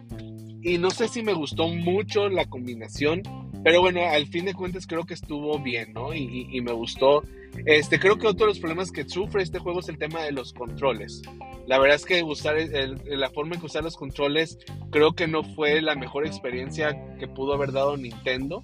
Y 0.62 0.78
no 0.78 0.90
sé 0.90 1.08
si 1.08 1.22
me 1.22 1.32
gustó 1.32 1.68
mucho 1.68 2.28
la 2.28 2.44
combinación. 2.46 3.22
Pero 3.64 3.80
bueno, 3.80 4.00
al 4.02 4.26
fin 4.26 4.44
de 4.44 4.54
cuentas 4.54 4.86
creo 4.86 5.04
que 5.04 5.14
estuvo 5.14 5.58
bien, 5.58 5.92
¿no? 5.92 6.14
Y, 6.14 6.60
me 6.60 6.72
gustó. 6.72 7.22
Este, 7.66 7.98
creo 7.98 8.16
que 8.16 8.26
otro 8.26 8.46
de 8.46 8.52
los 8.52 8.60
problemas 8.60 8.92
que 8.92 9.08
sufre 9.08 9.42
este 9.42 9.58
juego 9.58 9.80
es 9.80 9.88
el 9.88 9.98
tema 9.98 10.22
de 10.22 10.32
los 10.32 10.52
controles. 10.52 11.22
La 11.66 11.78
verdad 11.78 11.96
es 11.96 12.04
que 12.04 12.22
usar 12.22 12.56
la 12.56 13.30
forma 13.30 13.54
en 13.54 13.60
que 13.60 13.66
usar 13.66 13.82
los 13.82 13.96
controles 13.96 14.58
creo 14.90 15.12
que 15.12 15.26
no 15.26 15.42
fue 15.42 15.82
la 15.82 15.96
mejor 15.96 16.26
experiencia 16.26 16.96
que 17.18 17.26
pudo 17.26 17.54
haber 17.54 17.72
dado 17.72 17.96
Nintendo. 17.96 18.62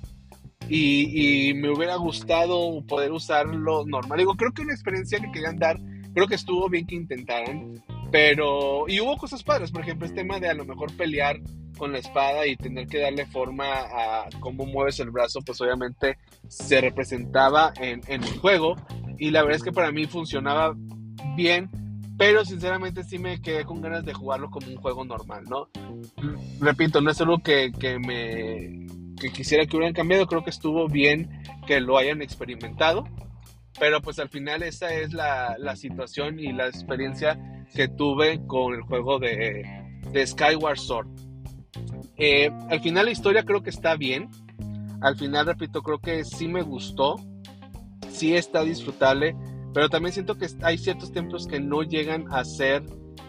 Y, 0.68 1.52
me 1.54 1.70
hubiera 1.70 1.96
gustado 1.96 2.82
poder 2.86 3.12
usarlo 3.12 3.84
normal. 3.86 4.18
Digo, 4.18 4.34
creo 4.34 4.52
que 4.52 4.62
una 4.62 4.72
experiencia 4.72 5.18
que 5.18 5.30
querían 5.30 5.58
dar, 5.58 5.78
creo 6.14 6.26
que 6.26 6.34
estuvo 6.34 6.68
bien 6.68 6.86
que 6.86 6.94
intentaran. 6.94 7.82
Pero, 8.10 8.88
y 8.88 9.00
hubo 9.00 9.16
cosas 9.16 9.42
padres, 9.42 9.72
por 9.72 9.82
ejemplo, 9.82 10.06
este 10.06 10.20
tema 10.20 10.38
de 10.38 10.48
a 10.48 10.54
lo 10.54 10.64
mejor 10.64 10.96
pelear 10.96 11.40
con 11.76 11.92
la 11.92 11.98
espada 11.98 12.46
y 12.46 12.56
tener 12.56 12.86
que 12.86 13.00
darle 13.00 13.26
forma 13.26 13.64
a 13.66 14.28
cómo 14.38 14.64
mueves 14.64 15.00
el 15.00 15.10
brazo, 15.10 15.40
pues 15.44 15.60
obviamente 15.60 16.16
se 16.46 16.80
representaba 16.80 17.72
en, 17.80 18.00
en 18.06 18.22
el 18.22 18.38
juego. 18.38 18.76
Y 19.18 19.30
la 19.30 19.42
verdad 19.42 19.56
es 19.56 19.64
que 19.64 19.72
para 19.72 19.90
mí 19.90 20.06
funcionaba 20.06 20.76
bien, 21.36 21.68
pero 22.16 22.44
sinceramente 22.44 23.02
sí 23.02 23.18
me 23.18 23.40
quedé 23.40 23.64
con 23.64 23.80
ganas 23.80 24.04
de 24.04 24.14
jugarlo 24.14 24.50
como 24.50 24.68
un 24.68 24.76
juego 24.76 25.04
normal, 25.04 25.44
¿no? 25.48 25.68
Repito, 26.60 27.00
no 27.00 27.10
es 27.10 27.20
algo 27.20 27.38
que, 27.38 27.72
que 27.72 27.98
me 27.98 28.86
que 29.24 29.32
quisiera 29.32 29.64
que 29.64 29.74
hubieran 29.74 29.94
cambiado, 29.94 30.26
creo 30.26 30.44
que 30.44 30.50
estuvo 30.50 30.86
bien 30.86 31.42
que 31.66 31.80
lo 31.80 31.96
hayan 31.96 32.20
experimentado, 32.20 33.08
pero 33.80 34.02
pues 34.02 34.18
al 34.18 34.28
final 34.28 34.62
esa 34.62 34.92
es 34.92 35.14
la, 35.14 35.56
la 35.58 35.76
situación 35.76 36.38
y 36.38 36.52
la 36.52 36.66
experiencia 36.66 37.64
que 37.74 37.88
tuve 37.88 38.44
con 38.46 38.74
el 38.74 38.82
juego 38.82 39.18
de, 39.18 39.64
de 40.12 40.26
Skyward 40.26 40.78
Sword. 40.78 41.08
Eh, 42.18 42.50
al 42.68 42.80
final 42.80 43.06
la 43.06 43.12
historia 43.12 43.44
creo 43.44 43.62
que 43.62 43.70
está 43.70 43.96
bien. 43.96 44.28
Al 45.00 45.16
final, 45.16 45.46
repito, 45.46 45.82
creo 45.82 46.00
que 46.00 46.22
sí 46.24 46.46
me 46.46 46.60
gustó. 46.60 47.16
Sí 48.10 48.34
está 48.34 48.62
disfrutable. 48.62 49.34
Pero 49.72 49.88
también 49.88 50.12
siento 50.12 50.36
que 50.36 50.48
hay 50.62 50.76
ciertos 50.76 51.12
templos 51.12 51.46
que 51.46 51.60
no 51.60 51.82
llegan 51.82 52.26
a 52.30 52.44
ser 52.44 52.82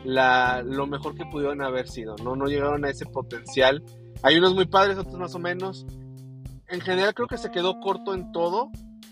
la, 0.04 0.62
lo 0.62 0.88
mejor 0.88 1.16
que 1.16 1.26
pudieron 1.26 1.62
haber 1.62 1.88
sido. 1.88 2.18
¿no? 2.22 2.36
no 2.36 2.48
llegaron 2.48 2.84
a 2.84 2.90
ese 2.90 3.06
potencial. 3.06 3.82
Hay 4.24 4.38
unos 4.38 4.56
muy 4.56 4.66
padres, 4.66 4.98
otros 4.98 5.18
más 5.18 5.36
o 5.36 5.40
menos. 5.40 5.86
En 6.68 6.82
general 6.82 7.14
creo 7.14 7.28
que 7.28 7.38
se 7.38 7.52
quedó 7.52 7.80
corto 7.80 8.14
en 8.14 8.32
todo. 8.32 8.72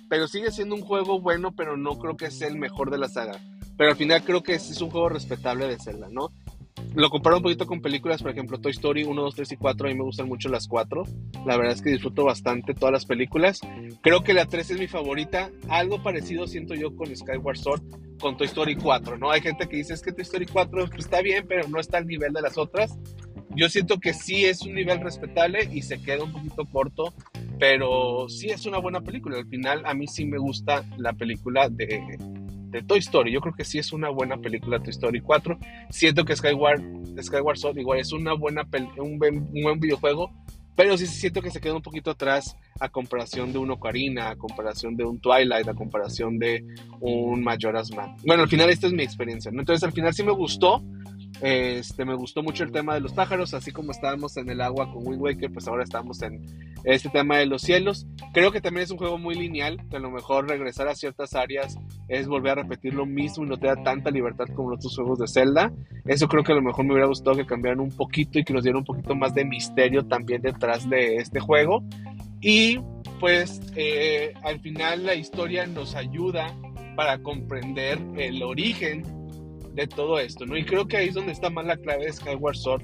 pero 0.10 0.28
sigue 0.28 0.52
siendo 0.52 0.76
un 0.76 0.82
juego 0.82 1.20
bueno, 1.20 1.56
pero 1.56 1.76
no 1.76 1.98
creo 1.98 2.16
que 2.16 2.30
sea 2.30 2.48
el 2.48 2.58
mejor 2.58 2.92
de 2.92 3.00
la 3.00 3.10
saga. 3.10 3.40
Pero 3.78 3.92
al 3.92 3.96
final 3.96 4.24
creo 4.24 4.44
que 4.44 4.54
es 4.54 4.82
un 4.82 4.92
juego 4.92 5.10
respetable 5.10 5.68
de 5.68 5.80
Zelda, 5.80 6.08
¿no? 6.12 6.30
Lo 6.96 7.10
comparo 7.10 7.38
un 7.38 7.44
poquito 7.44 7.66
con 7.66 7.82
películas, 7.82 8.22
por 8.22 8.30
ejemplo, 8.30 8.60
Toy 8.60 8.72
Story 8.72 9.04
1, 9.04 9.20
2, 9.20 9.36
3 9.36 9.52
y 9.54 9.58
4. 9.58 9.88
A 9.88 9.90
mí 9.92 9.98
me 9.98 10.04
gustan 10.04 10.28
mucho 10.28 10.50
las 10.50 10.68
4. 10.68 11.04
La 11.46 11.58
verdad 11.58 11.74
es 11.74 11.82
que 11.82 11.90
disfruto 11.90 12.26
bastante 12.26 12.76
todas 12.76 12.92
las 12.92 13.06
películas. 13.06 13.62
Creo 14.02 14.24
que 14.24 14.36
la 14.36 14.46
3 14.46 14.72
es 14.72 14.80
mi 14.80 14.88
favorita. 14.88 15.50
Algo 15.70 16.04
parecido 16.04 16.46
siento 16.46 16.76
yo 16.76 16.96
con 16.96 17.16
Skyward 17.16 17.58
Sword, 17.58 17.82
con 18.20 18.38
Toy 18.38 18.46
Story 18.46 18.76
4, 18.76 19.18
¿no? 19.18 19.32
Hay 19.32 19.42
gente 19.42 19.68
que 19.68 19.78
dice 19.78 19.96
es 19.96 20.04
que 20.04 20.12
Toy 20.12 20.22
Story 20.22 20.46
4 20.46 20.86
pues, 20.88 21.06
está 21.06 21.22
bien, 21.22 21.46
pero 21.48 21.68
no 21.68 21.80
está 21.80 21.98
al 21.98 22.06
nivel 22.06 22.32
de 22.32 22.42
las 22.42 22.60
otras. 22.60 22.96
Yo 23.56 23.70
siento 23.70 24.00
que 24.00 24.14
sí 24.14 24.46
es 24.46 24.62
un 24.64 24.74
nivel 24.74 25.02
respetable 25.02 25.70
y 25.72 25.82
se 25.82 26.02
queda 26.02 26.24
un 26.24 26.32
poquito 26.32 26.66
corto, 26.66 27.14
pero 27.60 28.28
sí 28.30 28.48
es 28.48 28.66
una 28.66 28.80
buena 28.80 29.02
película. 29.02 29.38
Al 29.38 29.48
final, 29.48 29.84
a 29.86 29.94
mí 29.94 30.08
sí 30.08 30.26
me 30.26 30.38
gusta 30.38 30.84
la 30.98 31.14
película 31.14 31.70
de, 31.70 32.18
de 32.74 32.82
Toy 32.82 33.00
Story. 33.00 33.32
Yo 33.32 33.40
creo 33.40 33.54
que 33.54 33.64
sí 33.64 33.80
es 33.80 33.94
una 33.94 34.10
buena 34.10 34.38
película 34.38 34.80
Toy 34.80 34.90
Story 34.90 35.22
4. 35.22 35.58
Siento 35.90 36.26
que 36.26 36.36
Skyward, 36.36 36.82
Skyward 37.22 37.58
Sword 37.58 37.78
igual 37.78 38.00
es 38.00 38.12
una 38.12 38.34
buena 38.34 38.68
un, 38.98 39.20
buen, 39.20 39.38
un 39.38 39.62
buen 39.62 39.80
videojuego, 39.80 40.32
pero 40.76 40.98
sí 40.98 41.06
siento 41.06 41.42
que 41.42 41.52
se 41.52 41.62
queda 41.62 41.76
un 41.76 41.84
poquito 41.84 42.12
atrás 42.12 42.58
a 42.80 42.90
comparación 42.90 43.54
de 43.54 43.60
un 43.60 43.70
Ocarina, 43.72 44.32
a 44.32 44.36
comparación 44.36 44.96
de 44.96 45.06
un 45.06 45.20
Twilight, 45.20 45.68
a 45.68 45.76
comparación 45.76 46.40
de 46.40 46.66
un 47.00 47.44
Majora's 47.44 47.92
Mask. 47.92 48.26
Bueno, 48.26 48.44
al 48.44 48.50
final 48.50 48.70
esta 48.72 48.88
es 48.88 48.94
mi 48.94 49.04
experiencia, 49.04 49.52
¿no? 49.52 49.60
Entonces 49.60 49.84
al 49.84 49.94
final 49.94 50.14
sí 50.14 50.24
me 50.24 50.32
gustó, 50.32 50.84
este, 51.44 52.06
me 52.06 52.16
gustó 52.16 52.42
mucho 52.42 52.64
el 52.64 52.72
tema 52.72 52.94
de 52.94 53.02
los 53.02 53.12
pájaros, 53.12 53.54
así 53.54 53.74
como 53.74 53.92
estábamos 53.92 54.38
en 54.38 54.50
el 54.50 54.62
agua 54.62 54.90
con 54.94 55.06
Wind 55.06 55.22
Waker, 55.22 55.52
pues 55.52 55.68
ahora 55.68 55.84
estamos 55.84 56.22
en 56.22 56.42
este 56.86 57.10
tema 57.10 57.38
de 57.38 57.46
los 57.46 57.62
cielos. 57.62 58.08
Creo 58.34 58.54
que 58.54 58.62
también 58.62 58.86
es 58.86 58.92
un 58.92 58.98
juego 58.98 59.18
muy 59.18 59.36
lineal, 59.36 59.78
que 59.90 59.98
a 59.98 60.00
lo 60.00 60.10
mejor 60.10 60.48
regresar 60.48 60.88
a 60.88 60.96
ciertas 60.96 61.36
áreas 61.36 61.78
es 62.08 62.30
volver 62.30 62.54
a 62.54 62.62
repetir 62.62 62.94
lo 62.94 63.06
mismo 63.06 63.44
y 63.44 63.50
no 63.50 63.58
te 63.58 63.68
da 63.68 63.76
tanta 63.84 64.10
libertad 64.10 64.46
como 64.56 64.70
los 64.70 64.80
otros 64.80 64.96
juegos 64.96 65.20
de 65.20 65.28
Zelda. 65.28 65.74
Eso 66.06 66.30
creo 66.30 66.46
que 66.46 66.54
a 66.54 66.56
lo 66.56 66.62
mejor 66.62 66.86
me 66.86 66.94
hubiera 66.94 67.08
gustado 67.08 67.36
que 67.36 67.46
cambiaran 67.46 67.82
un 67.82 67.92
poquito 67.92 68.40
y 68.40 68.46
que 68.46 68.54
nos 68.54 68.64
dieran 68.64 68.80
un 68.80 68.86
poquito 68.86 69.14
más 69.14 69.36
de 69.36 69.44
misterio 69.44 70.06
también 70.06 70.42
detrás 70.42 70.90
de 70.90 71.18
este 71.18 71.42
juego. 71.42 71.84
Y 72.40 72.80
pues 73.20 73.60
eh, 73.76 74.34
al 74.44 74.62
final 74.62 75.06
la 75.06 75.16
historia 75.16 75.68
nos 75.68 75.94
ayuda 75.96 76.56
para 76.96 77.18
comprender 77.18 78.00
el 78.16 78.42
origen 78.44 79.23
de 79.74 79.88
todo 79.88 80.20
esto, 80.20 80.46
¿no? 80.46 80.58
Y 80.58 80.64
creo 80.64 80.88
que 80.88 80.98
ahí 80.98 81.08
es 81.10 81.16
donde 81.16 81.32
está 81.32 81.50
más 81.50 81.66
la 81.66 81.78
clave 81.78 82.06
de 82.06 82.14
Skyward 82.14 82.56
Sword. 82.56 82.84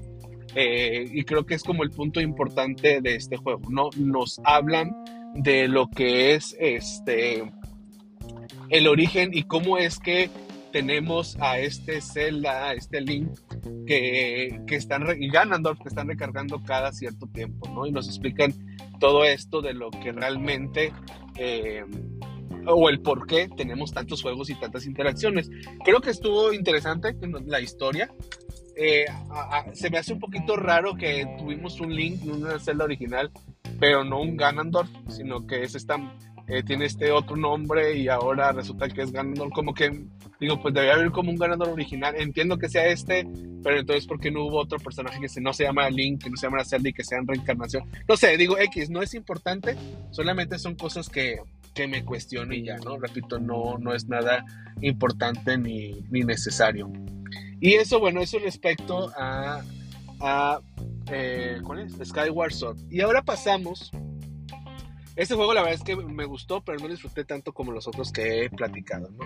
Eh, 0.55 1.07
y 1.11 1.23
creo 1.23 1.45
que 1.45 1.53
es 1.53 1.63
como 1.63 1.83
el 1.83 1.91
punto 1.91 2.19
importante 2.19 3.01
de 3.01 3.15
este 3.15 3.37
juego, 3.37 3.61
¿no? 3.69 3.89
Nos 3.97 4.41
hablan 4.43 4.95
de 5.35 5.67
lo 5.67 5.87
que 5.89 6.33
es 6.33 6.55
este 6.59 7.51
el 8.69 8.87
origen 8.87 9.29
y 9.33 9.43
cómo 9.43 9.77
es 9.77 9.99
que 9.99 10.29
tenemos 10.71 11.37
a 11.39 11.59
este 11.59 12.01
Zelda, 12.01 12.69
a 12.69 12.73
este 12.73 13.01
Link 13.01 13.29
que, 13.85 14.59
que 14.67 14.75
están 14.75 15.05
y 15.19 15.29
Ganondorf 15.29 15.79
que 15.81 15.89
están 15.89 16.07
recargando 16.07 16.61
cada 16.63 16.91
cierto 16.91 17.27
tiempo, 17.27 17.67
¿no? 17.69 17.85
Y 17.85 17.91
nos 17.91 18.07
explican 18.07 18.53
todo 18.99 19.23
esto 19.23 19.61
de 19.61 19.73
lo 19.73 19.89
que 19.89 20.11
realmente 20.11 20.91
eh, 21.37 21.85
o 22.65 22.89
el 22.89 23.01
por 23.01 23.25
qué 23.27 23.49
tenemos 23.55 23.91
tantos 23.91 24.21
juegos 24.21 24.49
y 24.49 24.55
tantas 24.55 24.85
interacciones. 24.85 25.49
Creo 25.83 26.01
que 26.01 26.11
estuvo 26.11 26.53
interesante 26.53 27.15
la 27.45 27.61
historia. 27.61 28.11
Eh, 28.75 29.05
se 29.73 29.89
me 29.89 29.97
hace 29.97 30.13
un 30.13 30.19
poquito 30.19 30.55
raro 30.55 30.95
que 30.95 31.27
tuvimos 31.37 31.81
un 31.81 31.93
Link 31.93 32.23
una 32.25 32.59
celda 32.59 32.85
original, 32.85 33.29
pero 33.79 34.05
no 34.05 34.21
un 34.21 34.37
Ganondorf, 34.37 34.89
sino 35.09 35.45
que 35.45 35.63
es 35.63 35.75
esta, 35.75 35.97
eh, 36.47 36.63
tiene 36.63 36.85
este 36.85 37.11
otro 37.11 37.35
nombre 37.35 37.97
y 37.97 38.07
ahora 38.07 38.53
resulta 38.53 38.87
que 38.87 39.01
es 39.01 39.11
Ganondorf. 39.11 39.51
Como 39.51 39.73
que, 39.73 40.05
digo, 40.39 40.61
pues 40.61 40.73
debe 40.73 40.93
haber 40.93 41.11
como 41.11 41.29
un 41.29 41.37
Ganondorf 41.37 41.73
original. 41.73 42.15
Entiendo 42.15 42.57
que 42.57 42.69
sea 42.69 42.87
este, 42.87 43.27
pero 43.61 43.79
entonces, 43.79 44.07
¿por 44.07 44.19
qué 44.19 44.31
no 44.31 44.45
hubo 44.45 44.59
otro 44.59 44.79
personaje 44.79 45.19
que 45.19 45.41
no 45.41 45.51
se 45.51 45.65
llama 45.65 45.89
Link, 45.89 46.23
que 46.23 46.29
no 46.29 46.37
se 46.37 46.47
llama 46.47 46.63
Zelda 46.63 46.87
y 46.87 46.93
que 46.93 47.03
sea 47.03 47.19
en 47.19 47.27
reencarnación? 47.27 47.83
No 48.07 48.15
sé, 48.15 48.37
digo 48.37 48.57
X, 48.57 48.89
no 48.89 49.01
es 49.01 49.13
importante, 49.13 49.75
solamente 50.11 50.57
son 50.57 50.75
cosas 50.75 51.09
que, 51.09 51.39
que 51.73 51.87
me 51.87 52.03
cuestiono 52.03 52.53
y 52.53 52.63
ya, 52.63 52.77
¿no? 52.77 52.97
Repito, 52.97 53.39
no, 53.39 53.77
no 53.77 53.93
es 53.93 54.07
nada 54.07 54.45
importante 54.81 55.57
ni, 55.57 56.01
ni 56.09 56.21
necesario. 56.21 56.91
Y 57.59 57.73
eso, 57.73 57.99
bueno, 57.99 58.21
eso 58.21 58.39
respecto 58.39 59.11
a, 59.17 59.61
a 60.19 60.61
eh, 61.11 61.59
¿cuál 61.63 61.79
es? 61.79 61.93
Skyward 62.03 62.53
Sword. 62.53 62.77
Y 62.89 63.01
ahora 63.01 63.21
pasamos. 63.21 63.91
Este 65.15 65.35
juego 65.35 65.53
la 65.53 65.61
verdad 65.61 65.75
es 65.75 65.83
que 65.83 65.97
me 65.97 66.23
gustó, 66.23 66.61
pero 66.61 66.79
no 66.79 66.87
disfruté 66.87 67.25
tanto 67.25 67.51
como 67.51 67.73
los 67.73 67.87
otros 67.89 68.09
que 68.13 68.45
he 68.45 68.49
platicado, 68.49 69.09
¿no? 69.11 69.25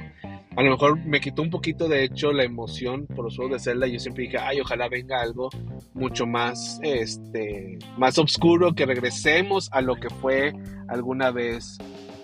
A 0.56 0.64
lo 0.64 0.72
mejor 0.72 1.04
me 1.06 1.22
quitó 1.22 1.44
un 1.44 1.52
poquito, 1.52 1.88
de 1.88 2.04
hecho, 2.04 2.32
la 2.32 2.44
emoción 2.44 3.06
por 3.06 3.26
los 3.26 3.36
juegos 3.36 3.54
de 3.54 3.72
Zelda. 3.72 3.86
Yo 3.86 4.00
siempre 4.00 4.24
dije, 4.24 4.38
ay, 4.40 4.60
ojalá 4.60 4.88
venga 4.90 5.22
algo 5.22 5.50
mucho 5.94 6.26
más, 6.26 6.80
este, 6.82 7.78
más 7.98 8.18
oscuro, 8.18 8.74
que 8.74 8.88
regresemos 8.88 9.70
a 9.72 9.82
lo 9.82 9.96
que 9.96 10.10
fue 10.10 10.54
alguna 10.88 11.30
vez 11.30 11.78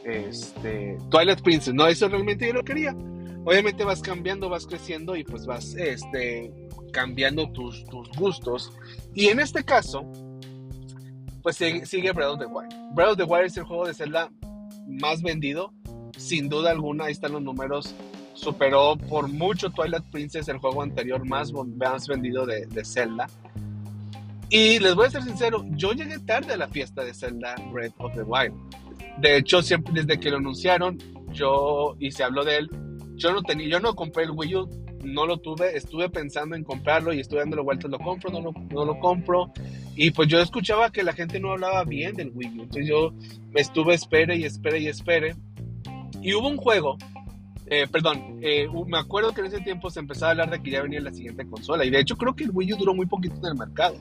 este, 0.09 0.97
Twilight 1.09 1.41
Princess, 1.41 1.73
¿no? 1.73 1.87
Eso 1.87 2.07
realmente 2.07 2.47
yo 2.47 2.53
lo 2.53 2.63
quería. 2.63 2.95
Obviamente 3.45 3.83
vas 3.83 4.01
cambiando, 4.01 4.49
vas 4.49 4.65
creciendo 4.65 5.15
y 5.15 5.23
pues 5.23 5.45
vas 5.45 5.73
este, 5.75 6.53
cambiando 6.91 7.51
tus, 7.51 7.85
tus 7.85 8.09
gustos. 8.11 8.71
Y 9.13 9.27
en 9.27 9.39
este 9.39 9.63
caso, 9.63 10.05
pues 11.41 11.55
sigue, 11.55 12.11
Breath 12.11 12.33
of 12.33 12.39
the 12.39 12.45
Wild. 12.45 12.73
Breath 12.93 13.11
of 13.11 13.17
the 13.17 13.23
Wild 13.23 13.45
es 13.45 13.57
el 13.57 13.63
juego 13.63 13.87
de 13.87 13.93
Zelda 13.93 14.29
más 14.87 15.21
vendido, 15.21 15.73
sin 16.17 16.49
duda 16.49 16.71
alguna, 16.71 17.05
ahí 17.05 17.11
están 17.11 17.31
los 17.31 17.41
números. 17.41 17.95
Superó 18.33 18.97
por 18.97 19.27
mucho 19.27 19.69
Twilight 19.69 20.05
Princess, 20.11 20.47
el 20.47 20.59
juego 20.59 20.81
anterior 20.81 21.25
más, 21.25 21.51
más 21.51 22.07
vendido 22.07 22.45
de, 22.45 22.65
de 22.67 22.85
Zelda. 22.85 23.27
Y 24.49 24.79
les 24.79 24.95
voy 24.95 25.07
a 25.07 25.11
ser 25.11 25.23
sincero, 25.23 25.63
yo 25.71 25.91
llegué 25.93 26.19
tarde 26.19 26.53
a 26.53 26.57
la 26.57 26.67
fiesta 26.67 27.03
de 27.03 27.13
Zelda 27.13 27.55
Breath 27.71 27.93
of 27.99 28.13
the 28.15 28.23
Wild. 28.23 28.53
De 29.21 29.38
hecho, 29.38 29.61
siempre 29.61 29.93
desde 29.93 30.19
que 30.19 30.31
lo 30.31 30.38
anunciaron, 30.38 30.97
yo 31.33 31.95
y 31.99 32.11
se 32.11 32.23
habló 32.23 32.43
de 32.43 32.57
él, 32.57 32.69
yo 33.15 33.33
no 33.33 33.41
tenía, 33.41 33.67
yo 33.67 33.79
no 33.79 33.95
compré 33.95 34.23
el 34.23 34.31
Wii 34.31 34.55
U, 34.55 34.69
no 35.03 35.25
lo 35.25 35.38
tuve, 35.38 35.75
estuve 35.77 36.09
pensando 36.09 36.55
en 36.55 36.63
comprarlo 36.63 37.13
y 37.13 37.19
estuve 37.19 37.39
dándole 37.39 37.61
vueltas, 37.61 37.91
lo 37.91 37.99
compro, 37.99 38.31
no 38.31 38.41
lo, 38.41 38.51
no 38.51 38.85
lo 38.85 38.99
compro. 38.99 39.51
Y 39.95 40.11
pues 40.11 40.29
yo 40.29 40.39
escuchaba 40.39 40.91
que 40.91 41.03
la 41.03 41.13
gente 41.13 41.39
no 41.39 41.51
hablaba 41.51 41.83
bien 41.83 42.15
del 42.15 42.31
Wii 42.33 42.59
U, 42.59 42.63
entonces 42.63 42.88
yo 42.88 43.13
me 43.51 43.61
estuve 43.61 43.93
espere 43.93 44.38
y 44.38 44.45
espere 44.45 44.79
y 44.79 44.88
espere. 44.88 45.35
Y 46.21 46.33
hubo 46.33 46.47
un 46.47 46.57
juego, 46.57 46.97
eh, 47.65 47.88
perdón, 47.88 48.39
eh, 48.41 48.67
me 48.88 48.97
acuerdo 48.97 49.33
que 49.33 49.41
en 49.41 49.47
ese 49.47 49.61
tiempo 49.61 49.89
se 49.89 49.99
empezaba 49.99 50.29
a 50.29 50.31
hablar 50.31 50.49
de 50.49 50.61
que 50.61 50.71
ya 50.71 50.81
venía 50.81 51.01
la 51.01 51.13
siguiente 51.13 51.45
consola. 51.45 51.85
Y 51.85 51.89
de 51.89 51.99
hecho 51.99 52.17
creo 52.17 52.35
que 52.35 52.45
el 52.45 52.51
Wii 52.51 52.73
U 52.73 52.77
duró 52.77 52.93
muy 52.93 53.05
poquito 53.05 53.35
en 53.35 53.45
el 53.45 53.55
mercado. 53.55 53.95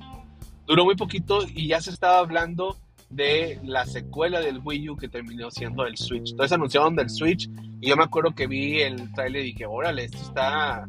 Duró 0.66 0.84
muy 0.84 0.96
poquito 0.96 1.40
y 1.54 1.68
ya 1.68 1.80
se 1.80 1.90
estaba 1.90 2.18
hablando 2.18 2.76
de 3.10 3.58
la 3.62 3.86
secuela 3.86 4.40
del 4.40 4.60
Wii 4.62 4.90
U 4.90 4.96
que 4.96 5.08
terminó 5.08 5.50
siendo 5.50 5.86
el 5.86 5.96
Switch. 5.96 6.30
Entonces 6.30 6.52
anunciaron 6.52 6.96
del 6.96 7.10
Switch 7.10 7.48
y 7.80 7.88
yo 7.88 7.96
me 7.96 8.04
acuerdo 8.04 8.34
que 8.34 8.46
vi 8.46 8.80
el 8.80 9.12
trailer 9.12 9.42
y 9.42 9.52
dije, 9.52 9.66
órale, 9.66 10.04
esto 10.04 10.18
está 10.18 10.86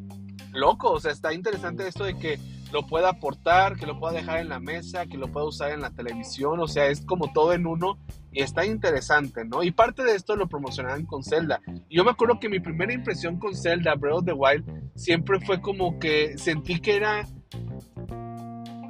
loco, 0.53 0.91
o 0.91 0.99
sea, 0.99 1.11
está 1.11 1.33
interesante 1.33 1.87
esto 1.87 2.03
de 2.03 2.15
que 2.15 2.39
lo 2.71 2.85
pueda 2.85 3.09
aportar, 3.09 3.77
que 3.77 3.85
lo 3.85 3.99
pueda 3.99 4.13
dejar 4.13 4.39
en 4.39 4.49
la 4.49 4.59
mesa, 4.59 5.05
que 5.05 5.17
lo 5.17 5.31
pueda 5.31 5.47
usar 5.47 5.71
en 5.71 5.81
la 5.81 5.91
televisión, 5.91 6.59
o 6.59 6.67
sea, 6.67 6.87
es 6.87 7.01
como 7.01 7.31
todo 7.31 7.53
en 7.53 7.65
uno 7.65 7.97
y 8.31 8.41
está 8.41 8.65
interesante, 8.65 9.43
¿no? 9.45 9.63
Y 9.63 9.71
parte 9.71 10.03
de 10.03 10.13
esto 10.13 10.35
lo 10.35 10.47
promocionaban 10.47 11.05
con 11.05 11.23
Zelda. 11.23 11.61
Y 11.89 11.97
yo 11.97 12.03
me 12.03 12.11
acuerdo 12.11 12.39
que 12.39 12.49
mi 12.49 12.59
primera 12.59 12.93
impresión 12.93 13.39
con 13.39 13.55
Zelda, 13.55 13.95
Breath 13.95 14.17
of 14.17 14.25
the 14.25 14.33
Wild, 14.33 14.65
siempre 14.95 15.39
fue 15.39 15.61
como 15.61 15.97
que 15.99 16.37
sentí 16.37 16.79
que 16.79 16.95
era 16.95 17.25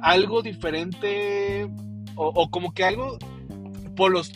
algo 0.02 0.42
diferente 0.42 1.70
o, 2.16 2.50
como 2.50 2.72
que 2.72 2.84
algo 2.84 3.18
por 3.96 4.10
los, 4.12 4.32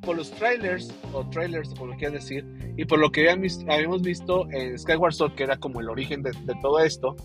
por 0.00 0.16
los 0.16 0.30
trailers, 0.32 0.92
o 1.12 1.28
trailers, 1.30 1.70
como 1.70 1.86
lo 1.92 1.96
quieras 1.96 2.14
decir, 2.14 2.46
y 2.76 2.84
por 2.84 2.98
lo 2.98 3.10
que 3.10 3.28
habíamos 3.28 4.02
visto 4.02 4.50
en 4.50 4.78
Skyward 4.78 5.14
Sword, 5.14 5.34
que 5.34 5.44
era 5.44 5.56
como 5.56 5.80
el 5.80 5.88
origen 5.88 6.22
de, 6.22 6.32
todo 6.60 6.78
esto, 6.80 7.16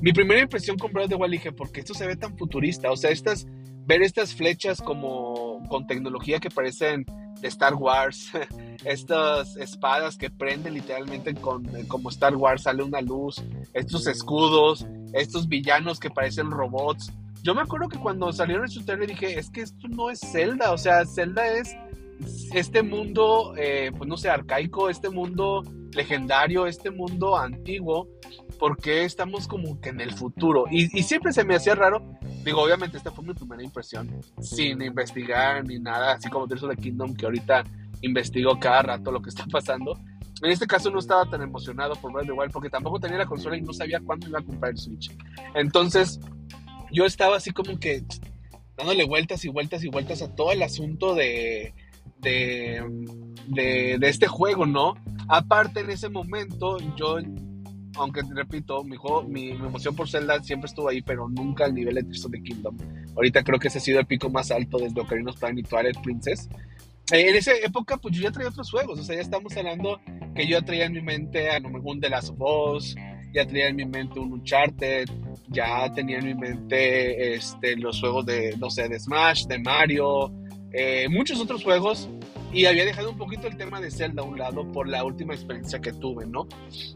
mi 0.00 0.12
primera 0.12 0.40
impresión 0.40 0.78
con 0.78 0.92
Breath 0.92 1.06
of 1.06 1.10
the 1.10 1.16
Wild 1.16 1.32
dije, 1.32 1.52
porque 1.52 1.80
esto 1.80 1.94
se 1.94 2.06
ve 2.06 2.16
tan 2.16 2.36
futurista, 2.36 2.90
o 2.90 2.96
sea, 2.96 3.10
estas, 3.10 3.46
ver 3.86 4.02
estas 4.02 4.34
flechas 4.34 4.80
como 4.80 5.62
con 5.68 5.86
tecnología 5.86 6.40
que 6.40 6.50
parecen 6.50 7.04
de 7.40 7.48
Star 7.48 7.74
Wars, 7.74 8.30
estas 8.84 9.56
espadas 9.56 10.16
que 10.16 10.30
prenden 10.30 10.74
literalmente 10.74 11.34
con, 11.34 11.64
como 11.86 12.10
Star 12.10 12.36
Wars, 12.36 12.62
sale 12.62 12.82
una 12.82 13.00
luz, 13.00 13.42
estos 13.74 14.06
escudos, 14.06 14.86
estos 15.12 15.48
villanos 15.48 16.00
que 16.00 16.10
parecen 16.10 16.50
robots, 16.50 17.12
yo 17.42 17.54
me 17.54 17.62
acuerdo 17.62 17.88
que 17.88 17.98
cuando 17.98 18.32
salieron 18.32 18.64
en 18.64 18.70
su 18.70 18.84
trailer 18.84 19.08
dije, 19.08 19.38
es 19.38 19.50
que 19.50 19.62
esto 19.62 19.88
no 19.88 20.10
es 20.10 20.20
Zelda, 20.20 20.72
o 20.72 20.78
sea, 20.78 21.04
Zelda 21.06 21.46
es 21.46 21.74
este 22.52 22.82
mundo, 22.82 23.54
eh, 23.56 23.92
pues 23.96 24.08
no 24.08 24.16
sé, 24.16 24.28
arcaico, 24.28 24.90
este 24.90 25.08
mundo 25.08 25.62
legendario, 25.92 26.66
este 26.66 26.90
mundo 26.90 27.36
antiguo, 27.38 28.08
porque 28.58 29.04
estamos 29.04 29.48
como 29.48 29.80
que 29.80 29.88
en 29.88 30.00
el 30.00 30.12
futuro. 30.12 30.66
Y, 30.70 30.88
siempre 31.02 31.32
se 31.32 31.44
me 31.44 31.56
hacía 31.56 31.74
raro, 31.74 32.02
digo, 32.44 32.62
obviamente 32.62 32.96
esta 32.96 33.10
fue 33.10 33.24
mi 33.24 33.34
primera 33.34 33.62
impresión, 33.62 34.08
sin 34.40 34.82
investigar 34.82 35.64
ni 35.66 35.78
nada, 35.78 36.12
así 36.12 36.28
como 36.28 36.46
Tears 36.46 36.62
of 36.64 36.70
the 36.70 36.76
Kingdom, 36.76 37.14
que 37.14 37.24
ahorita 37.24 37.64
investigo 38.02 38.58
cada 38.58 38.82
rato 38.82 39.10
lo 39.10 39.20
que 39.22 39.30
está 39.30 39.46
pasando. 39.46 39.98
En 40.42 40.50
este 40.50 40.66
caso 40.66 40.90
no 40.90 40.98
estaba 41.00 41.28
tan 41.28 41.42
emocionado 41.42 41.94
por 41.96 42.12
Breath 42.12 42.30
of 42.30 42.34
the 42.34 42.40
Wild 42.40 42.52
porque 42.52 42.70
tampoco 42.70 42.98
tenía 42.98 43.18
la 43.18 43.26
consola 43.26 43.58
y 43.58 43.60
no 43.60 43.74
sabía 43.74 44.00
cuándo 44.00 44.26
iba 44.26 44.38
a 44.38 44.42
comprar 44.42 44.70
el 44.72 44.78
Switch. 44.78 45.14
Entonces, 45.54 46.18
yo 46.92 47.06
estaba 47.06 47.36
así 47.36 47.50
como 47.50 47.78
que 47.78 48.02
dándole 48.76 49.04
vueltas 49.04 49.44
y 49.44 49.48
vueltas 49.48 49.84
y 49.84 49.88
vueltas 49.88 50.22
a 50.22 50.34
todo 50.34 50.52
el 50.52 50.62
asunto 50.62 51.14
de, 51.14 51.74
de, 52.18 52.82
de, 53.98 54.08
este 54.08 54.26
juego, 54.26 54.66
¿no? 54.66 54.94
Aparte, 55.28 55.80
en 55.80 55.90
ese 55.90 56.08
momento, 56.08 56.78
yo, 56.96 57.18
aunque 57.96 58.22
repito, 58.34 58.82
mi, 58.84 58.96
juego, 58.96 59.22
mi, 59.22 59.50
emoción 59.50 59.94
por 59.94 60.08
Zelda 60.08 60.42
siempre 60.42 60.68
estuvo 60.68 60.88
ahí, 60.88 61.02
pero 61.02 61.28
nunca 61.28 61.64
al 61.64 61.74
nivel 61.74 61.96
de 61.96 62.02
Tears 62.04 62.24
of 62.24 62.32
the 62.32 62.42
Kingdom. 62.42 62.76
Ahorita 63.16 63.42
creo 63.42 63.58
que 63.58 63.68
ese 63.68 63.78
ha 63.78 63.82
sido 63.82 64.00
el 64.00 64.06
pico 64.06 64.30
más 64.30 64.50
alto 64.50 64.78
desde 64.78 65.00
Ocarina 65.00 65.30
of 65.30 65.40
Time 65.40 65.60
y 65.60 65.62
Twilight 65.62 66.00
Princess. 66.02 66.48
Eh, 67.12 67.28
en 67.28 67.36
esa 67.36 67.52
época, 67.54 67.96
pues 67.96 68.16
yo 68.16 68.22
ya 68.22 68.30
traía 68.30 68.48
otros 68.48 68.70
juegos, 68.70 69.00
o 69.00 69.04
sea, 69.04 69.16
ya 69.16 69.22
estamos 69.22 69.56
hablando 69.56 70.00
que 70.34 70.46
yo 70.46 70.62
traía 70.62 70.86
en 70.86 70.92
mi 70.92 71.02
mente 71.02 71.50
a 71.50 71.58
un 71.58 72.00
The 72.00 72.08
Last 72.08 72.30
of 72.30 72.40
Us, 72.40 72.96
ya 73.32 73.46
traía 73.46 73.68
en 73.68 73.76
mi 73.76 73.84
mente 73.84 74.18
un 74.18 74.32
Uncharted, 74.32 75.08
ya 75.48 75.92
tenía 75.92 76.18
en 76.18 76.26
mi 76.26 76.34
mente 76.34 77.34
este, 77.34 77.76
los 77.76 78.00
juegos 78.00 78.26
de, 78.26 78.56
no 78.58 78.70
sé, 78.70 78.88
de 78.88 78.98
Smash, 78.98 79.46
de 79.46 79.58
Mario, 79.58 80.32
eh, 80.72 81.08
muchos 81.08 81.40
otros 81.40 81.64
juegos, 81.64 82.08
y 82.52 82.66
había 82.66 82.84
dejado 82.84 83.10
un 83.10 83.18
poquito 83.18 83.46
el 83.46 83.56
tema 83.56 83.80
de 83.80 83.90
Zelda 83.90 84.22
a 84.22 84.24
un 84.24 84.38
lado 84.38 84.70
por 84.72 84.88
la 84.88 85.04
última 85.04 85.34
experiencia 85.34 85.80
que 85.80 85.92
tuve, 85.92 86.26
¿no? 86.26 86.48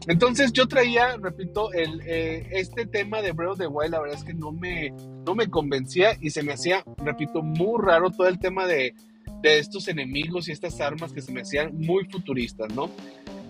Entonces 0.07 0.51
yo 0.51 0.67
traía, 0.67 1.15
repito, 1.17 1.71
el, 1.71 2.01
eh, 2.05 2.47
este 2.51 2.85
tema 2.85 3.21
de 3.21 3.31
Breath 3.31 3.51
of 3.51 3.57
the 3.59 3.67
Wild, 3.67 3.91
la 3.91 4.01
verdad 4.01 4.17
es 4.17 4.23
que 4.23 4.33
no 4.33 4.51
me, 4.51 4.91
no 5.25 5.33
me 5.33 5.49
convencía 5.49 6.17
y 6.19 6.29
se 6.29 6.43
me 6.43 6.53
hacía, 6.53 6.83
repito, 6.97 7.41
muy 7.41 7.81
raro 7.81 8.11
todo 8.11 8.27
el 8.27 8.39
tema 8.39 8.67
de, 8.67 8.93
de 9.41 9.59
estos 9.59 9.87
enemigos 9.87 10.49
y 10.49 10.51
estas 10.51 10.81
armas 10.81 11.13
que 11.13 11.21
se 11.21 11.31
me 11.31 11.41
hacían 11.41 11.77
muy 11.77 12.05
futuristas, 12.05 12.73
¿no? 12.73 12.89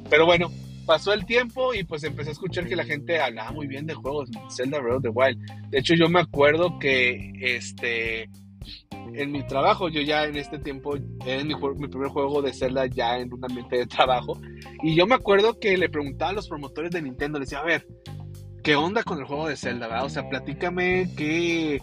Pero 0.09 0.25
bueno, 0.25 0.51
pasó 0.85 1.13
el 1.13 1.25
tiempo 1.25 1.73
y 1.73 1.83
pues 1.83 2.03
empecé 2.03 2.29
a 2.29 2.33
escuchar 2.33 2.67
que 2.67 2.75
la 2.75 2.85
gente 2.85 3.19
hablaba 3.19 3.51
muy 3.51 3.67
bien 3.67 3.85
de 3.85 3.93
juegos 3.93 4.29
Zelda 4.49 4.79
Breath 4.79 4.97
of 4.97 5.03
the 5.03 5.09
Wild. 5.09 5.69
De 5.69 5.79
hecho, 5.79 5.95
yo 5.95 6.09
me 6.09 6.19
acuerdo 6.19 6.79
que 6.79 7.33
este 7.41 8.29
en 9.13 9.31
mi 9.31 9.45
trabajo, 9.45 9.89
yo 9.89 10.01
ya 10.01 10.25
en 10.25 10.35
este 10.35 10.59
tiempo, 10.59 10.95
en 10.95 11.47
mi, 11.47 11.55
primer 11.55 12.09
juego 12.09 12.41
de 12.41 12.53
Zelda 12.53 12.85
ya 12.87 13.17
en 13.17 13.33
un 13.33 13.43
ambiente 13.43 13.77
de 13.77 13.85
trabajo, 13.85 14.39
y 14.83 14.95
yo 14.95 15.05
me 15.05 15.15
acuerdo 15.15 15.59
que 15.59 15.77
le 15.77 15.89
preguntaba 15.89 16.31
a 16.31 16.33
los 16.33 16.47
promotores 16.47 16.91
de 16.91 17.01
Nintendo, 17.01 17.39
le 17.39 17.45
decía, 17.45 17.59
a 17.59 17.65
ver, 17.65 17.87
¿qué 18.63 18.75
onda 18.75 19.03
con 19.03 19.19
el 19.19 19.25
juego 19.25 19.47
de 19.47 19.55
Zelda? 19.55 20.03
O 20.03 20.09
sea, 20.09 20.27
platícame 20.29 21.09
qué, 21.15 21.81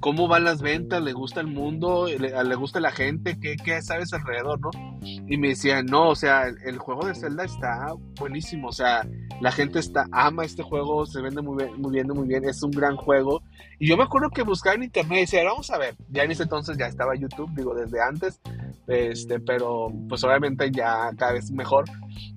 cómo 0.00 0.28
van 0.28 0.44
las 0.44 0.62
ventas, 0.62 1.02
le 1.02 1.12
gusta 1.12 1.40
el 1.40 1.48
mundo, 1.48 2.06
le, 2.06 2.54
gusta 2.54 2.80
la 2.80 2.92
gente, 2.92 3.38
¿Qué, 3.40 3.56
¿Qué, 3.56 3.82
sabes 3.82 4.12
alrededor, 4.12 4.60
¿no? 4.60 4.70
Y 5.02 5.36
me 5.36 5.48
decían, 5.48 5.86
no, 5.86 6.10
o 6.10 6.14
sea, 6.14 6.46
el, 6.46 6.78
juego 6.78 7.06
de 7.06 7.14
Zelda 7.14 7.44
está 7.44 7.92
buenísimo, 8.18 8.68
o 8.68 8.72
sea, 8.72 9.06
la 9.40 9.50
gente 9.50 9.78
está, 9.78 10.06
ama 10.12 10.44
este 10.44 10.62
juego, 10.62 11.04
se 11.06 11.20
vende 11.20 11.42
muy 11.42 11.64
bien, 11.64 11.80
muy 11.80 11.92
bien, 11.92 12.06
muy 12.08 12.28
bien, 12.28 12.44
es 12.44 12.62
un 12.62 12.70
gran 12.70 12.96
juego. 12.96 13.42
Y 13.78 13.88
yo 13.88 13.96
me 13.96 14.04
acuerdo 14.04 14.30
que 14.30 14.42
buscaba 14.42 14.76
en 14.76 14.84
internet 14.84 15.18
y 15.18 15.20
decía, 15.22 15.44
vamos 15.44 15.70
a 15.70 15.78
ver, 15.78 15.96
ya 16.08 16.22
en 16.22 16.30
ese 16.30 16.44
entonces 16.44 16.78
ya 16.78 16.86
estaba 16.86 17.16
YouTube, 17.16 17.50
digo, 17.56 17.74
desde 17.74 18.00
antes, 18.00 18.40
este, 18.86 19.40
pero 19.40 19.92
pues 20.08 20.22
obviamente 20.24 20.70
ya 20.70 21.10
cada 21.16 21.32
vez 21.32 21.50
mejor. 21.50 21.86